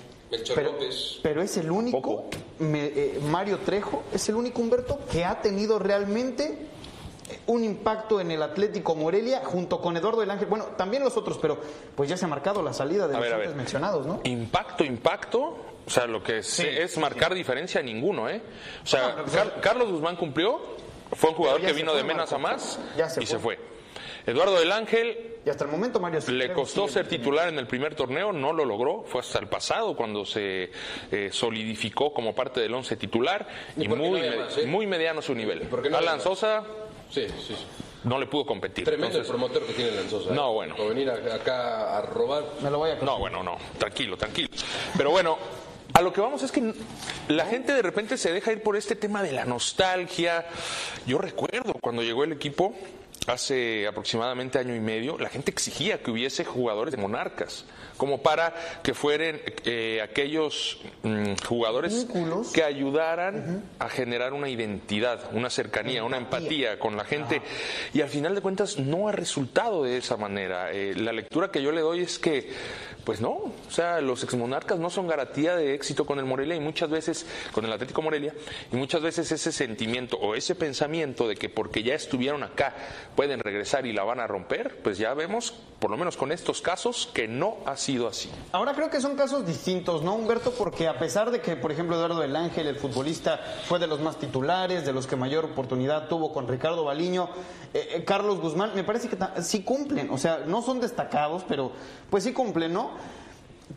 [0.55, 0.77] Pero,
[1.25, 2.27] pero es el único,
[2.61, 6.69] me- eh, Mario Trejo, es el único Humberto que ha tenido realmente
[7.47, 10.49] un impacto en el Atlético Morelia junto con Eduardo del Ángel.
[10.49, 11.59] Bueno, también los otros, pero
[11.95, 14.21] pues ya se ha marcado la salida de A los ver, antes mencionados, ¿no?
[14.25, 15.57] Impacto, impacto.
[15.87, 18.41] O sea, lo que es marcar diferencia a ninguno, ¿eh?
[18.85, 20.61] O sea, No, pues, Car- Carlos Guzmán cumplió,
[21.13, 23.59] fue un jugador que vino fue, de menos a más Ya se y se fue.
[24.27, 27.95] Eduardo del Ángel Y hasta el momento Mario le costó ser titular en el primer
[27.95, 30.71] torneo, no lo logró, fue hasta el pasado cuando se
[31.11, 34.67] eh, solidificó como parte del once titular ¿Y muy, no eh?
[34.67, 35.67] muy mediano su nivel.
[35.97, 36.21] Alan?
[36.21, 36.63] Sosa
[37.11, 37.67] Sí, sí, sí.
[38.05, 38.85] no le pudo competir.
[38.85, 40.31] Tremendo entonces- el promotor que tiene Lanzosa.
[40.31, 40.35] ¿eh?
[40.35, 40.77] No, bueno.
[40.77, 42.45] Por venir a- acá a robar.
[42.63, 44.49] Me lo voy a No, bueno, no, tranquilo, tranquilo.
[44.97, 45.37] Pero bueno,
[45.93, 46.73] a lo que vamos es que
[47.29, 50.47] la gente de repente se deja ir por este tema de la nostalgia.
[51.07, 52.75] Yo recuerdo cuando llegó el equipo,
[53.27, 57.65] hace aproximadamente año y medio, la gente exigía que hubiese jugadores de monarcas,
[58.01, 62.51] como para que fueran eh, aquellos mm, jugadores Vínculos.
[62.51, 67.43] que ayudaran a generar una identidad, una cercanía, una empatía con la gente.
[67.93, 70.73] Y al final de cuentas no ha resultado de esa manera.
[70.73, 72.51] Eh, la lectura que yo le doy es que,
[73.05, 76.61] pues no, o sea, los exmonarcas no son garantía de éxito con el Morelia y
[76.61, 78.33] muchas veces, con el Atlético Morelia,
[78.73, 82.75] y muchas veces ese sentimiento o ese pensamiento de que porque ya estuvieron acá
[83.15, 86.61] pueden regresar y la van a romper, pues ya vemos, por lo menos con estos
[86.61, 88.31] casos, que no ha sido así.
[88.53, 90.53] Ahora creo que son casos distintos, ¿no, Humberto?
[90.53, 94.01] Porque a pesar de que, por ejemplo, Eduardo del Ángel, el futbolista, fue de los
[94.01, 97.31] más titulares, de los que mayor oportunidad tuvo con Ricardo Baliño,
[97.73, 101.73] eh, eh, Carlos Guzmán, me parece que sí cumplen, o sea, no son destacados, pero
[102.11, 102.91] pues sí cumplen, ¿no?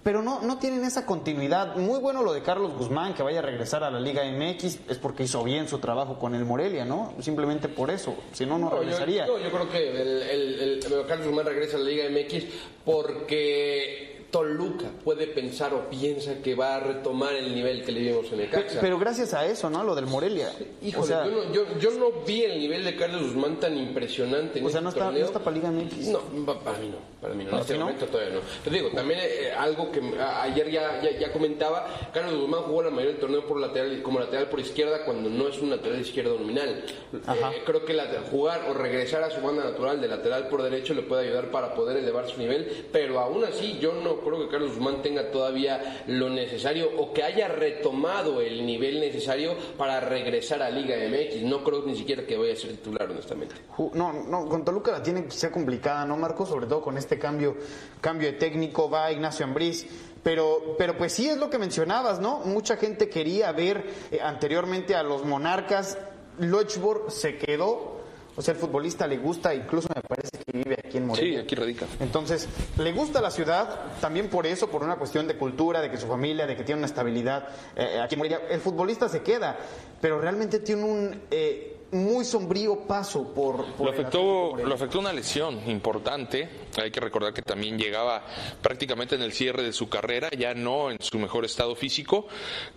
[0.01, 1.75] Pero no, no tienen esa continuidad.
[1.75, 4.97] Muy bueno lo de Carlos Guzmán, que vaya a regresar a la Liga MX, es
[4.97, 7.13] porque hizo bien su trabajo con el Morelia, ¿no?
[7.19, 9.27] Simplemente por eso, si no, no, regresaría.
[9.27, 12.45] Yo, yo, creo que el, el, Carlos Guzmán regresa a la Liga MX
[12.83, 18.31] porque Toluca puede pensar o piensa que va a retomar el nivel que le dimos
[18.31, 18.79] en el Caxa.
[18.81, 19.83] Pero, gracias a eso, ¿no?
[19.83, 20.51] Lo del Morelia.
[20.97, 24.57] o sea, yo, no, yo, no, vi el nivel de Carlos Guzmán tan impresionante.
[24.57, 26.07] En o sea, este no, está, no está para Liga MX.
[26.07, 26.19] No,
[26.63, 26.97] para mí no.
[27.21, 27.51] Para mí no.
[27.51, 28.39] En este momento todavía no.
[28.63, 33.11] Te digo, también eh, algo que ayer ya, ya, comentaba, Carlos Guzmán jugó la mayoría
[33.11, 36.85] del torneo por lateral, como lateral por izquierda cuando no es un lateral izquierdo nominal.
[37.13, 40.95] Eh, creo que la, jugar o regresar a su banda natural de lateral por derecho
[40.95, 44.49] le puede ayudar para poder elevar su nivel, pero aún así yo no creo que
[44.49, 50.61] Carlos Guzmán tenga todavía lo necesario o que haya retomado el nivel necesario para regresar
[50.61, 51.43] a Liga MX.
[51.43, 53.55] No creo ni siquiera que vaya a ser titular, honestamente.
[53.93, 56.45] No, no, con Toluca la tiene ser complicada, ¿no, Marco?
[56.45, 57.55] Sobre todo con este cambio,
[58.01, 59.87] cambio de técnico, va Ignacio Ambriz.
[60.23, 62.39] Pero, pero pues sí es lo que mencionabas, ¿no?
[62.39, 65.97] Mucha gente quería ver eh, anteriormente a los monarcas.
[66.39, 67.92] Lochborg se quedó
[68.35, 71.39] o sea, el futbolista le gusta, incluso me parece que vive aquí en Morelia.
[71.39, 71.85] Sí, aquí radica.
[71.99, 75.97] Entonces, le gusta la ciudad, también por eso, por una cuestión de cultura, de que
[75.97, 78.41] su familia, de que tiene una estabilidad eh, aquí en Morelia.
[78.49, 79.57] El futbolista se queda,
[80.01, 81.21] pero realmente tiene un...
[81.29, 83.79] Eh, muy sombrío paso por...
[83.79, 86.49] lo, afectó, lo afectó una lesión importante.
[86.81, 88.25] Hay que recordar que también llegaba
[88.61, 92.27] prácticamente en el cierre de su carrera, ya no en su mejor estado físico.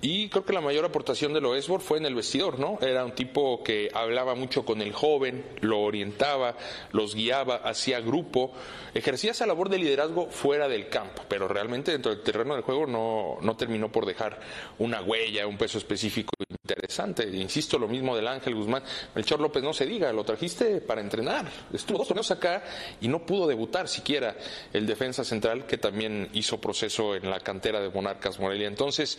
[0.00, 2.78] Y creo que la mayor aportación de Loesbor fue en el vestidor, ¿no?
[2.80, 6.56] Era un tipo que hablaba mucho con el joven, lo orientaba,
[6.92, 8.52] los guiaba, hacía grupo,
[8.94, 12.86] ejercía esa labor de liderazgo fuera del campo, pero realmente dentro del terreno del juego
[12.86, 14.40] no, no terminó por dejar
[14.78, 16.32] una huella, un peso específico
[16.66, 17.24] interesante.
[17.28, 18.82] Insisto, lo mismo del Ángel Guzmán.
[19.14, 21.46] Melchor López no se diga, lo trajiste para entrenar.
[21.72, 22.64] Estuvo dos torneos acá
[23.00, 24.36] y no pudo debutar siquiera
[24.72, 28.66] el defensa central que también hizo proceso en la cantera de Monarcas Morelia.
[28.66, 29.18] Entonces,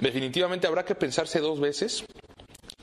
[0.00, 2.04] definitivamente habrá que pensarse dos veces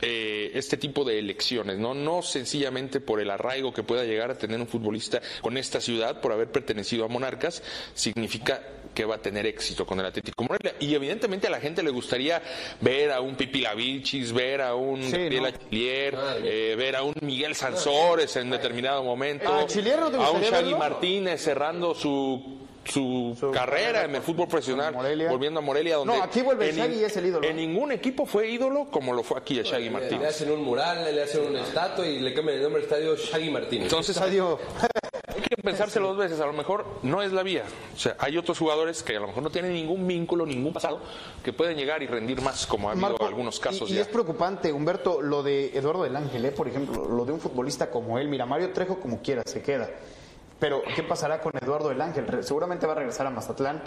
[0.01, 1.93] eh, este tipo de elecciones, ¿no?
[1.93, 6.21] No sencillamente por el arraigo que pueda llegar a tener un futbolista con esta ciudad,
[6.21, 8.61] por haber pertenecido a Monarcas, significa
[8.95, 10.75] que va a tener éxito con el Atlético Morelia.
[10.79, 12.41] Y evidentemente a la gente le gustaría
[12.81, 15.29] ver a un Pipi Lavichis, ver a un sí,
[15.71, 22.65] eh, ver a un Miguel Sansores en determinado momento, a un Shaggy Martínez cerrando su
[22.85, 24.93] su, carrera en el fútbol profesional,
[25.29, 27.47] volviendo a Morelia, donde no, aquí vuelve en, Shaggy y es el ídolo.
[27.47, 30.21] En ningún equipo fue ídolo como lo fue aquí a Shaggy Martínez.
[30.21, 33.15] Le hacen un mural, le hacen un estatua y le cambian el nombre al estadio
[33.15, 33.85] Shaggy Martínez.
[33.85, 34.59] Entonces, estadio...
[35.27, 37.63] hay que pensárselo dos veces, a lo mejor no es la vía.
[37.93, 41.01] O sea, hay otros jugadores que a lo mejor no tienen ningún vínculo, ningún pasado,
[41.43, 43.89] que pueden llegar y rendir más, como ha habido algunos casos.
[43.89, 46.51] Y, es preocupante, Humberto, lo de Eduardo del Ángel, ¿eh?
[46.51, 48.27] por ejemplo, lo de un futbolista como él.
[48.27, 49.89] Mira, Mario Trejo como quiera, se queda.
[50.59, 52.25] Pero, ¿qué pasará con Eduardo del Ángel?
[52.43, 53.83] Seguramente va a regresar a Mazatlán.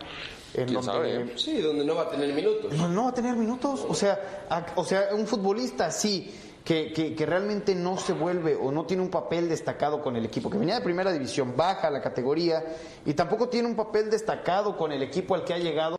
[0.55, 2.73] En donde, Sí, donde no va a tener minutos.
[2.75, 3.87] No, no va a tener minutos.
[3.89, 6.31] O sea, o sea un futbolista así,
[6.69, 10.51] que, que, realmente no se vuelve o no tiene un papel destacado con el equipo,
[10.51, 12.63] que venía de primera división, baja la categoría
[13.07, 15.97] y tampoco tiene un papel destacado con el equipo al que ha llegado,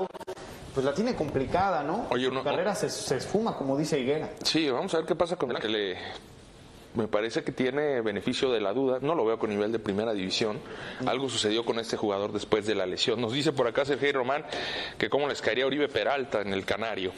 [0.76, 2.06] pues la tiene complicada, ¿no?
[2.12, 4.30] Oye, Su carrera se, se, esfuma, como dice Higuera.
[4.44, 5.98] Sí, vamos a ver qué pasa con el que le
[7.00, 9.00] me parece que tiene beneficio de la duda.
[9.02, 10.60] No lo veo con nivel de primera división.
[11.06, 13.22] Algo sucedió con este jugador después de la lesión.
[13.22, 14.44] Nos dice por acá Sergio Román
[14.98, 17.14] que cómo les caería Oribe Peralta en el Canario.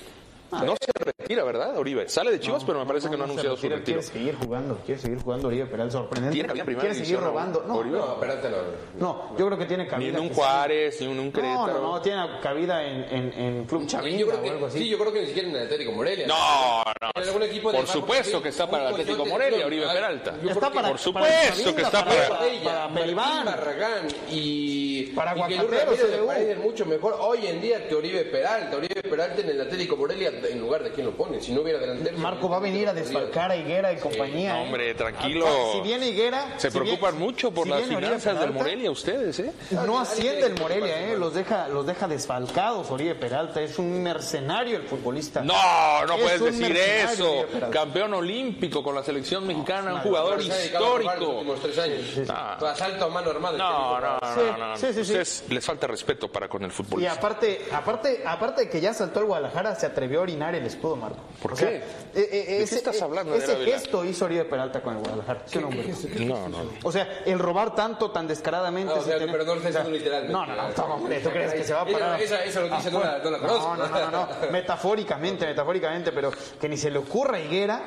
[0.51, 2.07] No se retira, ¿verdad, Oribe?
[2.09, 3.99] Sale de Chivas, pero me parece que no ha anunciado su retiro.
[3.99, 6.43] Quiere seguir jugando, quiere seguir jugando Oribe Peralta, sorprendente.
[6.43, 7.63] Tiene quiere seguir robando.
[7.67, 7.97] No, Oribe?
[7.97, 8.91] no, no.
[8.99, 10.11] No, yo creo que tiene cabida.
[10.11, 11.67] Ni en un Juárez, ni en un Querétaro.
[11.67, 14.79] No, no, no, tiene cabida en, en, en Club Chavín o algo así.
[14.79, 16.27] Sí, yo creo que ni siquiera en el Atlético Morelia.
[16.27, 17.11] No, no.
[17.15, 20.35] En algún equipo por supuesto que está para el Atlético Morelia, Oribe Peralta.
[20.47, 22.27] Está para, por supuesto que está para...
[22.63, 23.45] Para Melibán.
[23.45, 25.03] Barragán y...
[25.15, 26.57] Para Guacateros.
[26.63, 28.77] mucho mejor hoy en día que Oribe Peralta.
[28.77, 32.17] Oribe Peralta en el Atlético Morelia en lugar de quien lo si no hubiera delantero.
[32.17, 34.57] Marco va a venir a desfalcar a Higuera y compañía.
[34.57, 34.63] ¿eh?
[34.63, 35.45] hombre, tranquilo.
[35.73, 36.55] si viene Higuera.
[36.57, 39.53] Se preocupan mucho por las finanzas del Morelia, ustedes, ¿eh?
[39.71, 41.17] No asciende el Morelia, ¿eh?
[41.17, 43.61] Los deja, los deja desfalcados, Oribe Peralta.
[43.61, 45.41] Es un mercenario el futbolista.
[45.41, 47.45] No, no puedes decir eso.
[47.71, 51.43] Campeón olímpico con la selección mexicana, un jugador histórico.
[51.43, 52.29] Los tres años.
[52.29, 52.57] Ah.
[52.71, 53.57] Asalto a mano armada.
[53.57, 54.75] No, no, no.
[54.75, 54.75] no,
[55.49, 57.01] les falta respeto para con el fútbol.
[57.01, 60.65] Y aparte, aparte, aparte de que ya saltó al Guadalajara, se atrevió a orinar el
[60.65, 61.19] escudo, Marco.
[61.41, 61.75] ¿Por qué?
[61.75, 63.35] Eh, eh, ¿De qué estás hablando?
[63.35, 65.45] Ese gesto hizo Oribe Peralta con el Guadalajara.
[66.19, 68.93] no, no, O sea, el robar tanto, tan descaradamente.
[68.93, 69.31] No, o sea, tener...
[69.31, 70.33] pero no literalmente.
[70.33, 72.21] No, no, no, hombre, ¿tú crees que se va a parar?
[72.21, 73.75] Esa, esa noticia no, la, no la conozco.
[73.75, 77.81] No, no, no, no, metafóricamente, metafóricamente, pero que ni se le ocurra a Higuera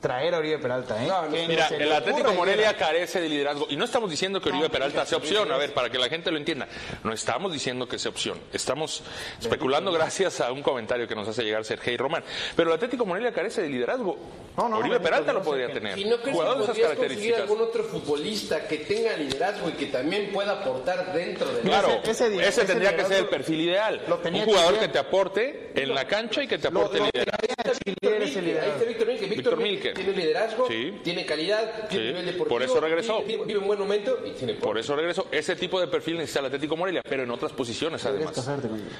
[0.00, 1.08] traer a Oribe Peralta, ¿eh?
[1.08, 3.66] No, no, Que ni Mira, el Atlético Morelia carece de liderazgo.
[3.70, 6.30] Y no estamos diciendo que Oribe Peralta sea opción, a ver, para que la gente
[6.30, 6.68] lo entienda.
[7.04, 8.38] No estamos diciendo que sea opción.
[8.52, 9.02] Estamos
[9.40, 12.22] especulando gracias a un comentario que nos hace llegar Sergei Román.
[12.56, 14.16] Pero el Atlético Morelia carece de liderazgo.
[14.56, 15.98] No, no, Oribe Peralta lo podría que- tener.
[15.98, 17.40] ¿Y no crees que Jugador de esas características.
[17.42, 22.10] algún otro futbolista que tenga liderazgo y que también pueda aportar dentro del Claro, Ese-
[22.10, 24.00] ese, ese- ese tendría que ser el perfil ideal.
[24.08, 27.46] lo Un jugador que te aporte en la cancha y que te aporte lo liderazgo.
[27.58, 30.04] Ahí está Víctor Milke, liderazgo.
[30.04, 31.00] tiene liderazgo, Sí.
[31.04, 32.08] tiene calidad, tiene Sí.
[32.12, 32.48] nivel deportivo.
[32.48, 33.22] Por eso regresó.
[33.22, 35.26] Vive, vive un buen momento y tiene Por eso regreso.
[35.30, 38.32] Ese tipo de perfil necesita el Atlético Morelia, pero en otras posiciones además.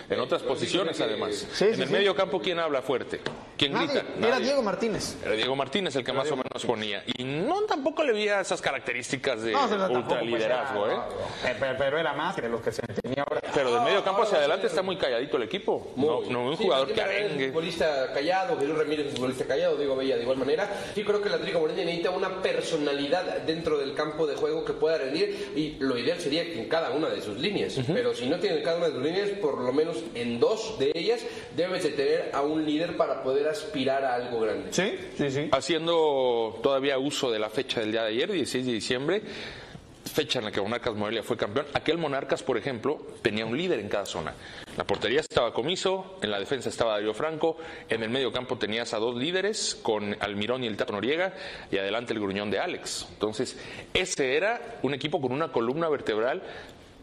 [0.08, 1.46] En otras posiciones además.
[1.52, 1.92] Sí, en el sí.
[1.92, 3.20] medio campo, ¿quién habla fuerte?
[3.56, 3.88] ¿Quién Nadie.
[3.88, 4.26] grita?
[4.26, 4.38] Era.
[4.38, 5.16] Diego Martínez.
[5.24, 7.02] Era Diego Martínez el que más o menos ponía.
[7.18, 10.94] Y no tampoco le veía esas características de No, o sea, tampoco, pues, ultraliderazgo, era-
[10.94, 10.98] ¿eh?
[10.98, 13.40] no, Pero, pero era más que lo que se tenía ahora.
[13.52, 15.92] Pero del medio campo hacia ahora va a adelante está muy calladito el equipo.
[15.96, 16.28] No, Muy.
[16.30, 17.48] no un Sí, jugador que arengue.
[17.48, 20.68] futbolista callado, Jesús Ramírez es un futbolista callado, Diego Bella de igual manera.
[20.94, 24.72] Sí creo que el Atlético Morelia necesita una personalidad dentro del campo de juego que
[24.72, 27.78] pueda rendir y lo ideal sería que en cada una de sus líneas.
[27.86, 30.92] Pero si no tiene cada una de sus líneas, por lo menos en dos de
[30.94, 31.20] ellas
[31.56, 34.68] debes de tener a un líder para poder aspirar a algo grande.
[34.72, 35.48] Sí, sí, sí.
[35.52, 39.22] Haciendo todavía uso de la fecha del día de ayer, 16 de diciembre,
[40.18, 41.66] fecha en la que Monarcas Morelia fue campeón.
[41.74, 44.34] Aquel Monarcas, por ejemplo, tenía un líder en cada zona.
[44.76, 47.56] La portería estaba Comiso, en la defensa estaba Darío Franco,
[47.88, 51.34] en el medio campo tenías a dos líderes, con Almirón y el Tato Noriega,
[51.70, 53.06] y adelante el gruñón de Alex.
[53.12, 53.56] Entonces,
[53.94, 56.42] ese era un equipo con una columna vertebral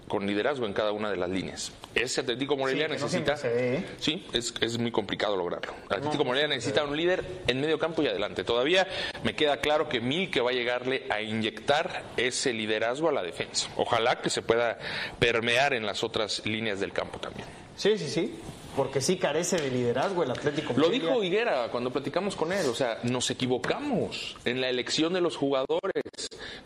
[0.08, 1.72] con liderazgo en cada una de las líneas.
[1.96, 3.36] Ese Atlético Morelia Sí, que no necesita...
[3.48, 3.86] ve, ¿eh?
[4.00, 5.74] Sí, es, es muy complicado lograrlo.
[5.90, 8.44] El Atlético Morelia necesita un líder en medio campo y adelante.
[8.44, 8.88] Todavía
[9.24, 13.24] me queda claro que Mil que va a llegarle a inyectar ese liderazgo a la
[13.24, 13.70] defensa.
[13.78, 14.78] Ojalá que se pueda
[15.20, 17.48] permear en las otras líneas del campo también.
[17.76, 18.36] Sí, sí, sí.
[18.76, 22.76] Porque sí carece de liderazgo el Atlético Lo dijo Higuera cuando platicamos con él, o
[22.76, 26.04] sea, nos equivocamos en la elección de los jugadores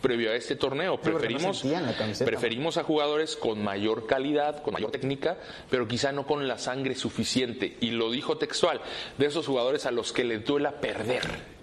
[0.01, 0.95] previo a este torneo.
[0.95, 1.63] no Preferimos,
[2.25, 5.37] preferimos a jugadores con mayor calidad, con mayor técnica,
[5.69, 7.77] pero quizá no con la sangre suficiente.
[7.81, 8.81] Y lo dijo textual,
[9.17, 11.58] de esos jugadores a los que les duela perder.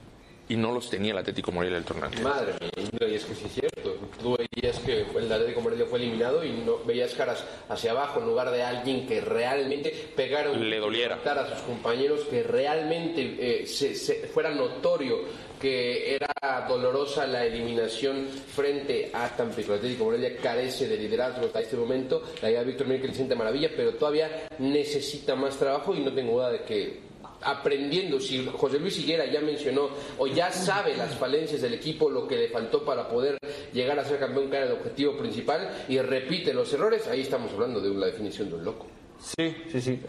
[0.48, 2.30] Y no los tenía el Atlético Morelia el torneo anterior.
[2.30, 3.96] Madre mía, y es que sí es cierto.
[4.22, 8.26] Tú veías que el Atlético Morelia fue eliminado y no veías caras hacia abajo en
[8.26, 11.16] lugar de alguien que realmente pegara un Le doliera.
[11.24, 15.18] a sus compañeros, que realmente eh, se, se- fuera notorio
[15.60, 19.72] que era dolorosa la eliminación frente a Tampico.
[19.72, 22.22] El Atlético Morelia carece de liderazgo hasta este momento.
[22.42, 26.34] La idea de Víctor Miguel siente maravilla, pero todavía necesita más trabajo y no tengo
[26.34, 27.05] duda de que
[27.46, 29.88] aprendiendo, si José Luis Higuera ya mencionó
[30.18, 33.38] o ya sabe las falencias del equipo, lo que le faltó para poder
[33.72, 37.52] llegar a ser campeón, que era el objetivo principal, y repite los errores, ahí estamos
[37.52, 38.86] hablando de la definición de un loco.
[39.18, 40.00] Sí, sí, sí.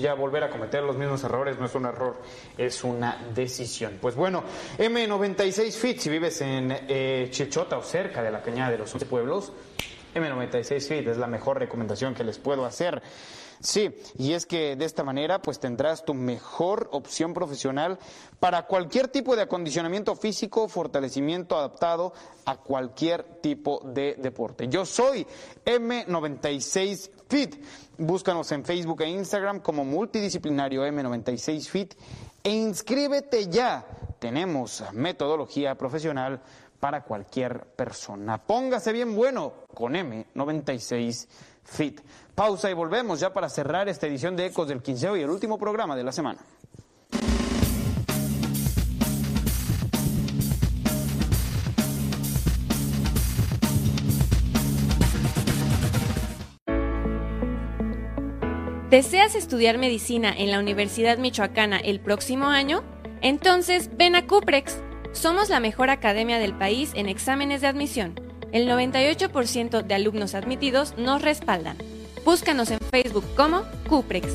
[0.00, 2.16] Ya volver a cometer los mismos errores no es un error,
[2.58, 3.98] es una decisión.
[4.00, 4.44] Pues bueno,
[4.78, 9.06] M96 Fit, si vives en eh, Chichota o cerca de la Cañada de los 11
[9.06, 9.52] Pueblos,
[10.14, 13.02] M96 Fit es la mejor recomendación que les puedo hacer.
[13.62, 17.96] Sí, y es que de esta manera pues tendrás tu mejor opción profesional
[18.40, 22.12] para cualquier tipo de acondicionamiento físico, fortalecimiento adaptado
[22.44, 24.66] a cualquier tipo de deporte.
[24.66, 25.24] Yo soy
[25.64, 27.64] M96 Fit.
[27.98, 31.94] Búscanos en Facebook e Instagram como multidisciplinario M96 Fit
[32.42, 33.86] e inscríbete ya.
[34.18, 36.42] Tenemos metodología profesional
[36.80, 38.44] para cualquier persona.
[38.44, 41.28] Póngase bien bueno con M96
[41.62, 42.00] Fit.
[42.34, 45.58] Pausa y volvemos ya para cerrar esta edición de Ecos del Quinceo y el último
[45.58, 46.40] programa de la semana.
[58.88, 62.82] ¿Deseas estudiar medicina en la Universidad Michoacana el próximo año?
[63.22, 64.82] Entonces ven a Cuprex.
[65.12, 68.20] Somos la mejor academia del país en exámenes de admisión.
[68.52, 71.78] El 98% de alumnos admitidos nos respaldan.
[72.24, 74.32] Búscanos en Facebook como Cuprex.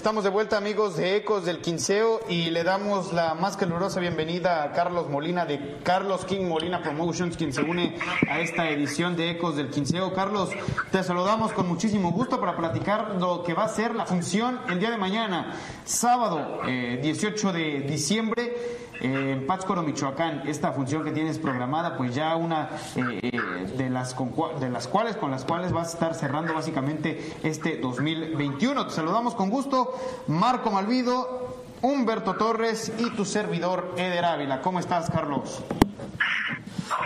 [0.00, 4.62] Estamos de vuelta amigos de Ecos del Quinceo y le damos la más calurosa bienvenida
[4.62, 9.32] a Carlos Molina de Carlos King Molina Promotions quien se une a esta edición de
[9.32, 10.14] Ecos del Quinceo.
[10.14, 10.48] Carlos,
[10.90, 14.80] te saludamos con muchísimo gusto para platicar lo que va a ser la función el
[14.80, 18.56] día de mañana, sábado 18 eh, de diciembre
[19.00, 20.42] en Pátzcuaro, Michoacán.
[20.46, 23.40] Esta función que tienes programada, pues ya una eh,
[23.76, 24.16] de, las
[24.60, 28.86] de las cuales con las cuales vas a estar cerrando básicamente este 2021.
[28.86, 34.60] Te saludamos con gusto, Marco Malvido, Humberto Torres y tu servidor Eder Ávila.
[34.60, 35.62] ¿Cómo estás, Carlos?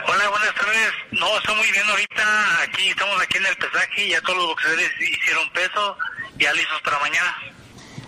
[0.08, 0.92] Hola, buenas tardes.
[1.12, 2.62] No, estoy muy bien ahorita.
[2.62, 4.08] Aquí estamos aquí en el pesaje.
[4.08, 5.96] Ya todos los boxeadores hicieron peso.
[6.36, 7.53] Ya listos para mañana.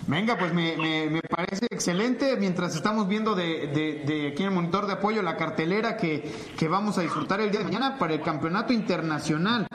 [0.07, 2.37] Venga, pues me, me, parece excelente.
[2.37, 6.23] Mientras estamos viendo de, de, aquí en el monitor de apoyo la cartelera que,
[6.57, 9.67] que, vamos a disfrutar el día de mañana para el campeonato internacional.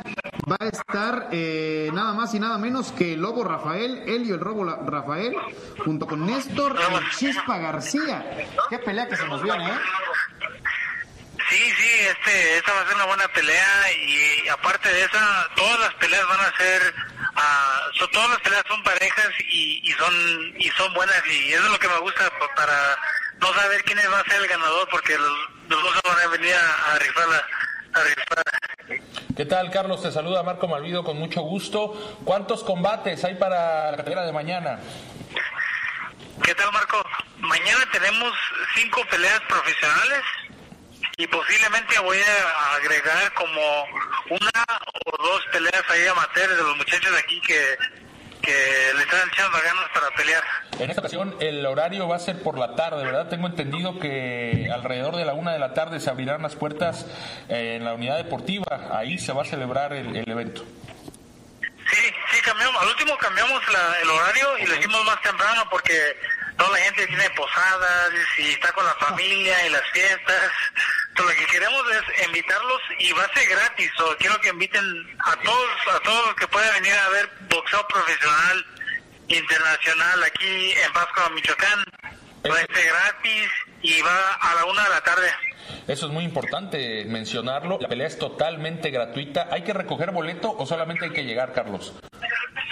[0.51, 4.41] Va a estar eh, nada más y nada menos que el Lobo Rafael, y el
[4.41, 5.37] Robo Rafael,
[5.85, 8.25] junto con Néstor y Chispa García.
[8.71, 9.79] Qué pelea que se nos viene, ¿eh?
[11.53, 15.81] Sí, sí, este, esta va a ser una buena pelea y aparte de esa, todas
[15.81, 16.95] las peleas van a ser
[17.35, 20.15] Ah, todas las peleas son parejas y, son
[20.59, 22.97] y son buenas y eso es lo que me gusta para
[23.41, 25.33] no saber quién va a ser el ganador porque los,
[25.69, 27.45] dos van a venir a, rifar
[29.37, 30.03] ¿Qué tal, Carlos?
[30.03, 32.21] Te saluda Marco Malvido con mucho gusto.
[32.25, 34.81] ¿Cuántos combates hay para la carrera de mañana?
[36.43, 37.03] ¿Qué tal, Marco?
[37.39, 38.33] Mañana tenemos
[38.75, 40.23] cinco peleas profesionales
[41.23, 43.85] y posiblemente voy a agregar como
[44.31, 44.67] una
[45.05, 47.79] o dos peleas ahí amateurs de los muchachos de aquí que,
[48.43, 50.43] que le están echando ganas para pelear.
[50.81, 53.29] En esta ocasión el horario va a ser por la tarde, ¿verdad?
[53.29, 57.07] Tengo entendido que alrededor de la una de la tarde se abrirán las puertas
[57.49, 58.89] eh, en la unidad deportiva.
[58.91, 60.65] Ahí se va a celebrar el, evento.
[61.89, 62.83] Sí, sí, cambiamos.
[62.83, 63.63] Al último cambiamos
[64.03, 66.17] el horario y lo hicimos más temprano porque
[66.57, 70.51] toda la gente tiene posadas y está con la familia y las fiestas
[71.19, 73.91] lo que queremos es invitarlos y va a ser gratis.
[74.01, 74.85] O quiero que inviten
[75.21, 78.67] a todos, a todos los que puedan venir a ver boxeo profesional
[79.29, 81.85] internacional aquí en Pascua, Michoacán.
[82.49, 83.51] Va a ser gratis
[83.83, 85.33] y va a la una de la tarde.
[85.87, 87.79] Eso es muy importante mencionarlo.
[87.81, 89.49] La pelea es totalmente gratuita.
[89.51, 91.95] ¿Hay que recoger boleto o solamente hay que llegar, Carlos?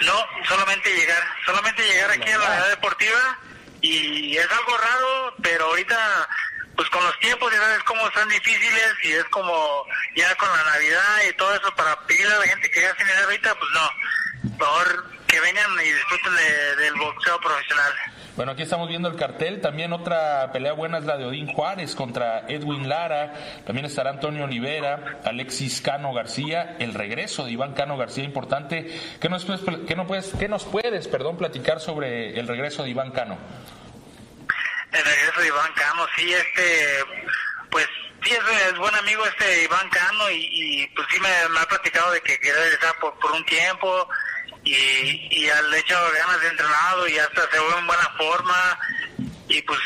[0.01, 1.23] No, solamente llegar.
[1.45, 3.39] Solamente llegar aquí a la ciudad deportiva.
[3.81, 6.27] Y es algo raro, pero ahorita
[6.81, 10.63] pues con los tiempos ya sabes cómo están difíciles y es como ya con la
[10.63, 14.49] Navidad y todo eso para pedirle a la gente que ya se ahorita, pues no,
[14.57, 16.33] mejor que vengan y disfruten
[16.79, 17.93] del boxeo profesional.
[18.35, 19.61] Bueno, aquí estamos viendo el cartel.
[19.61, 23.33] También otra pelea buena es la de Odín Juárez contra Edwin Lara.
[23.63, 26.77] También estará Antonio Olivera, Alexis Cano García.
[26.79, 28.99] El regreso de Iván Cano García, importante.
[29.19, 32.89] ¿Qué nos puedes, qué no puedes, qué nos puedes perdón, platicar sobre el regreso de
[32.89, 33.37] Iván Cano?
[34.91, 37.05] El regreso de Iván Cano, sí, este,
[37.69, 37.87] pues
[38.23, 42.37] sí, es, buen amigo este Iván Cano y, pues sí me, ha platicado de que
[42.39, 44.09] quiere regresar por, por un tiempo
[44.63, 48.79] y, y le hecho ganas de entrenado y hasta se ve en buena forma
[49.47, 49.79] y pues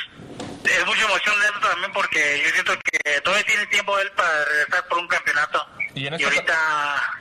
[0.65, 4.45] es mucha emoción de eso también porque yo siento que todavía tiene tiempo él para
[4.45, 5.67] regresar por un campeonato.
[5.93, 7.19] Y, en y ahorita...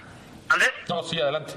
[0.48, 0.70] ¿Andes?
[0.88, 1.54] No, sí, adelante.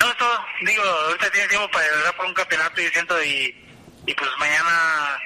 [0.00, 3.65] No, esto, digo, ahorita tiene tiempo para regresar por un campeonato y siento y
[4.06, 5.18] y pues mañana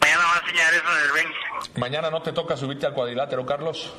[0.00, 1.34] mañana va a enseñar eso en el ring.
[1.76, 3.92] ¿Mañana no te toca subirte al cuadrilátero, Carlos?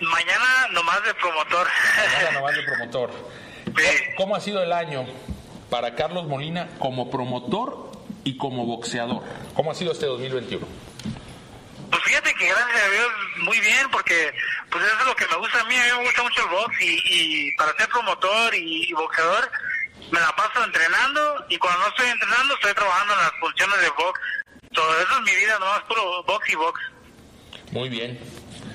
[0.00, 1.66] Mañana nomás de promotor.
[1.96, 3.10] Mañana nomás de promotor.
[4.16, 5.06] ¿Cómo ha sido el año
[5.70, 7.90] para Carlos Molina como promotor
[8.24, 9.22] y como boxeador?
[9.54, 10.66] ¿Cómo ha sido este 2021?
[11.90, 13.08] Pues fíjate que gracias a Dios
[13.38, 14.34] muy bien porque
[14.70, 16.48] pues eso es lo que me gusta a mí, a mí me gusta mucho el
[16.50, 19.50] box y, y para ser promotor y boxeador
[20.10, 23.90] me la paso entrenando y cuando no estoy entrenando estoy trabajando en las funciones de
[23.90, 24.20] box.
[24.72, 26.80] Todo eso es mi vida, nomás puro box y box.
[27.72, 28.18] Muy bien.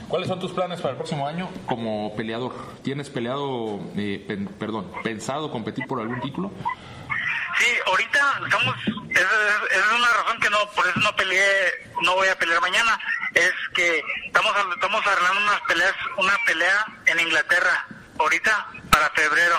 [0.07, 2.53] ¿Cuáles son tus planes para el próximo año como peleador?
[2.83, 6.51] ¿Tienes peleado, eh, perdón, pensado competir por algún título?
[7.57, 8.75] Sí, ahorita estamos,
[9.09, 9.29] esa
[9.71, 12.99] es, una razón que no, por eso no peleé, no voy a pelear mañana,
[13.33, 17.87] es que estamos, estamos arreglando unas peleas, una pelea en Inglaterra,
[18.19, 19.55] ahorita para febrero.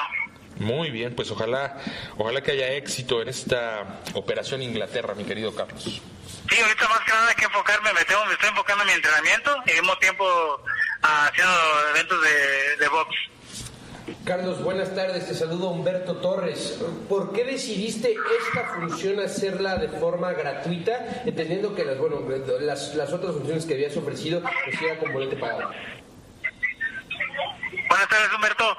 [0.58, 1.78] Muy bien, pues ojalá,
[2.16, 5.82] ojalá que haya éxito en esta operación Inglaterra, mi querido Carlos.
[5.84, 8.94] Sí, ahorita más que nada hay que enfocarme, me, tengo, me estoy enfocando en mi
[8.94, 10.24] entrenamiento y al mismo tiempo
[11.02, 11.52] ah, haciendo
[11.90, 13.16] eventos de, de box.
[14.24, 16.78] Carlos, buenas tardes, te saludo Humberto Torres.
[17.08, 18.14] ¿Por qué decidiste
[18.46, 22.20] esta función hacerla de forma gratuita, entendiendo que las, bueno,
[22.60, 25.70] las, las otras funciones que habías ofrecido pues era con boleto pagado?
[27.88, 28.76] Buenas tardes, Humberto.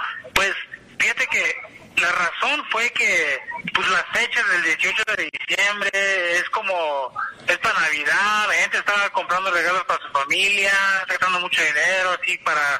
[2.05, 3.39] La razón fue que
[3.73, 5.89] pues las fechas del 18 de diciembre
[6.37, 7.11] es como
[7.47, 10.71] es para Navidad, la gente estaba comprando regalos para su familia,
[11.07, 12.79] sacando mucho dinero así para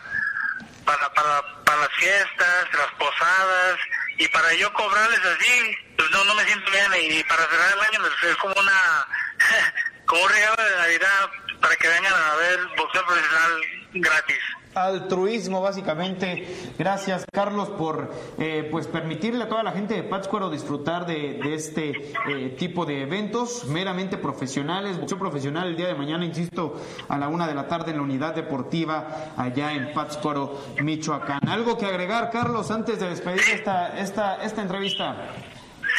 [0.86, 3.80] para para para las fiestas, las posadas
[4.20, 7.80] y para yo cobrarles así, pues no no me siento bien y para cerrar el
[7.80, 9.08] año pues, es como una
[10.06, 11.30] como un regalo de Navidad
[11.62, 13.62] para que vengan a ver boxeo profesional
[13.96, 14.40] gratis
[14.76, 16.74] altruismo básicamente.
[16.78, 21.56] Gracias Carlos por eh, pues permitirle a toda la gente de Pátzcuaro disfrutar de, de
[21.56, 25.00] este eh, tipo de eventos meramente profesionales.
[25.00, 28.04] Boxeo profesional el día de mañana, insisto, a la una de la tarde en la
[28.04, 31.48] unidad deportiva allá en Pátzcuaro, Michoacán.
[31.48, 35.16] ¿Algo que agregar, Carlos, antes de despedir esta, esta, esta entrevista?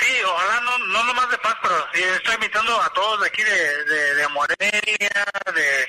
[0.01, 1.77] Sí, ojalá no, no nomás de Pátzcuaro.
[1.95, 5.25] Estoy invitando a todos de aquí de, de Morelia,
[5.55, 5.87] de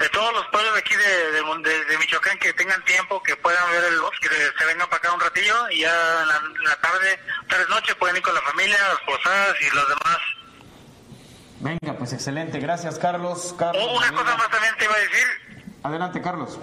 [0.00, 3.70] de todos los pueblos de aquí de, de, de, Michoacán que tengan tiempo, que puedan
[3.70, 6.64] ver el box, que se, vengan para acá un ratillo y ya en la, en
[6.64, 10.18] la tarde, tarde noche pueden ir con la familia, las posadas y los demás.
[11.60, 13.54] Venga, pues excelente, gracias Carlos.
[13.58, 15.26] Carlos oh, una cosa más también te iba a decir.
[15.82, 16.58] Adelante Carlos.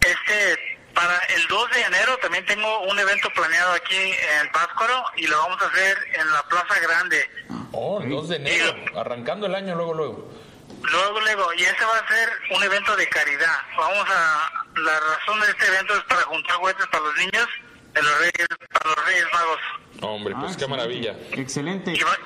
[0.00, 5.26] Este, para el 2 de enero también tengo un evento planeado aquí en Páscoro y
[5.26, 7.30] lo vamos a hacer en la Plaza Grande.
[7.72, 10.45] Oh, el 2 de enero, arrancando el año luego, luego.
[10.82, 13.58] Luego, luego, y ese va a ser un evento de caridad.
[13.76, 17.48] Vamos a, la razón de este evento es para juntar juguetes para los niños,
[17.92, 19.60] de los reyes, para los reyes magos.
[20.02, 21.14] Hombre, pues Ah, qué maravilla.
[21.32, 21.92] Excelente.
[21.92, 22.18] Y, va-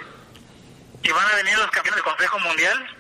[1.03, 2.97] y van a venir los campeones del Consejo Mundial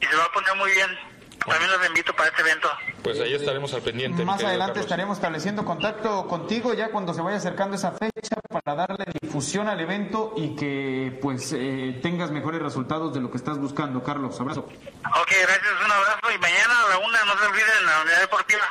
[0.00, 0.98] y se va a poner muy bien.
[1.44, 2.68] También los invito para este evento.
[3.02, 4.24] Pues ahí estaremos al pendiente.
[4.24, 4.84] Más adelante Carlos.
[4.86, 9.80] estaremos estableciendo contacto contigo ya cuando se vaya acercando esa fecha para darle difusión al
[9.80, 14.02] evento y que pues eh, tengas mejores resultados de lo que estás buscando.
[14.02, 14.60] Carlos, abrazo.
[14.60, 18.64] Ok, gracias, un abrazo y mañana a la una no se olviden la unidad deportiva.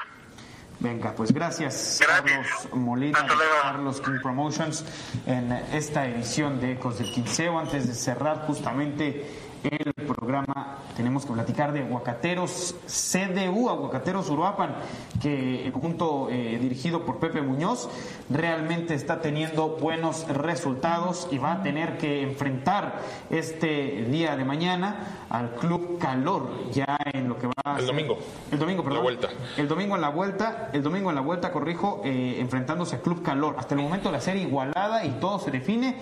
[0.79, 2.47] Venga, pues gracias, Gracias.
[2.47, 3.27] Carlos Molina, de.
[3.61, 4.85] Carlos King Promotions,
[5.25, 7.57] en esta edición de Ecos del Quinceo.
[7.57, 9.25] Antes de cerrar justamente
[9.71, 14.75] el programa, tenemos que platicar de Aguacateros CDU, Aguacateros Uruapan,
[15.21, 17.89] que el conjunto eh, dirigido por Pepe Muñoz
[18.29, 25.25] realmente está teniendo buenos resultados y va a tener que enfrentar este día de mañana
[25.29, 28.17] al Club Calor, ya en lo que va a El domingo.
[28.51, 28.99] El domingo, perdón.
[28.99, 29.29] La vuelta.
[29.57, 33.21] El domingo en la vuelta, el domingo en la vuelta, corrijo, eh, enfrentándose a Club
[33.23, 33.55] Calor.
[33.57, 35.95] Hasta el momento la serie igualada y todo se define,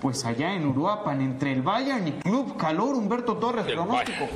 [0.00, 4.28] pues allá en Uruapan, entre el Bayern y Club Calor, Humberto Torres, El pronóstico.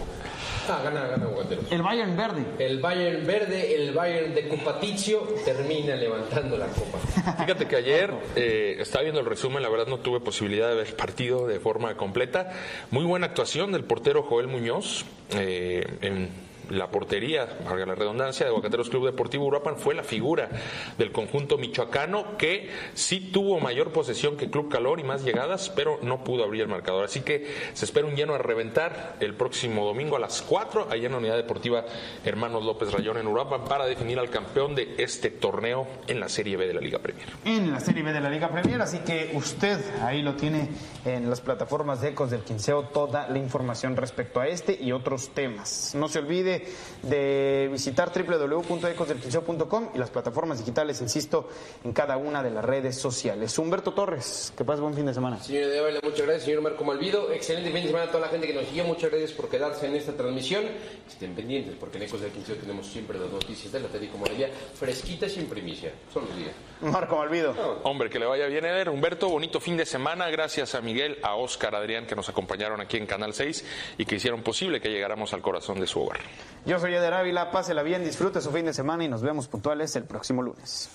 [0.68, 1.72] Ah, gana, gana Guateros.
[1.72, 2.44] El Bayern verde.
[2.58, 6.98] El Bayern verde, el Bayern de Cupatizio, termina levantando la copa.
[7.38, 10.86] Fíjate que ayer eh, estaba viendo el resumen, la verdad no tuve posibilidad de ver
[10.86, 12.52] el partido de forma completa.
[12.90, 15.04] Muy buena actuación del portero Joel Muñoz
[15.34, 16.30] eh, en
[16.72, 20.48] la portería, valga la redundancia, de Aguacateros Club Deportivo Uruapan fue la figura
[20.96, 25.98] del conjunto michoacano que sí tuvo mayor posesión que Club Calor y más llegadas, pero
[26.02, 27.04] no pudo abrir el marcador.
[27.04, 31.06] Así que se espera un lleno a reventar el próximo domingo a las 4 allá
[31.06, 31.84] en la Unidad Deportiva
[32.24, 36.56] Hermanos López Rayón en Uruapan para definir al campeón de este torneo en la Serie
[36.56, 37.26] B de la Liga Premier.
[37.44, 40.68] En la Serie B de la Liga Premier, así que usted ahí lo tiene
[41.04, 45.30] en las plataformas de Ecos del Quinceo, toda la información respecto a este y otros
[45.34, 45.94] temas.
[45.94, 46.61] No se olvide
[47.02, 51.48] de visitar www.ecosdelquinceo.com y las plataformas digitales, insisto,
[51.84, 53.58] en cada una de las redes sociales.
[53.58, 55.38] Humberto Torres, que pase buen fin de semana.
[55.42, 56.44] Señor de Ávila, muchas gracias.
[56.44, 58.84] Señor Marco Malvido, excelente fin de semana a toda la gente que nos siguió.
[58.84, 60.64] Muchas gracias por quedarse en esta transmisión.
[61.08, 65.36] Estén pendientes porque en Ecos del Quinceo tenemos siempre las noticias del Atlético Morelia fresquitas
[65.36, 65.92] y en primicia.
[66.12, 66.52] Solo los días.
[66.80, 67.54] Marco Malvido.
[67.84, 68.88] Hombre, que le vaya bien, Eder.
[68.88, 70.28] Humberto, bonito fin de semana.
[70.30, 73.64] Gracias a Miguel, a Oscar, Adrián, que nos acompañaron aquí en Canal 6
[73.98, 76.20] y que hicieron posible que llegáramos al corazón de su hogar.
[76.64, 79.94] Yo soy Eder Ávila, pásela bien, disfrute su fin de semana y nos vemos puntuales
[79.96, 80.90] el próximo lunes.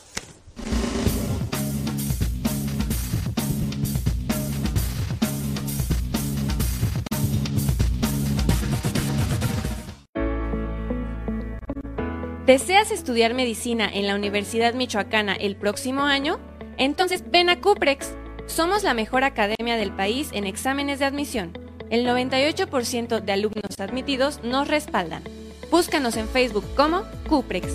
[12.47, 16.39] ¿Deseas estudiar medicina en la Universidad Michoacana el próximo año?
[16.77, 18.15] Entonces ven a Cuprex.
[18.45, 21.51] Somos la mejor academia del país en exámenes de admisión.
[21.89, 25.23] El 98% de alumnos admitidos nos respaldan.
[25.69, 27.73] Búscanos en Facebook como Cuprex.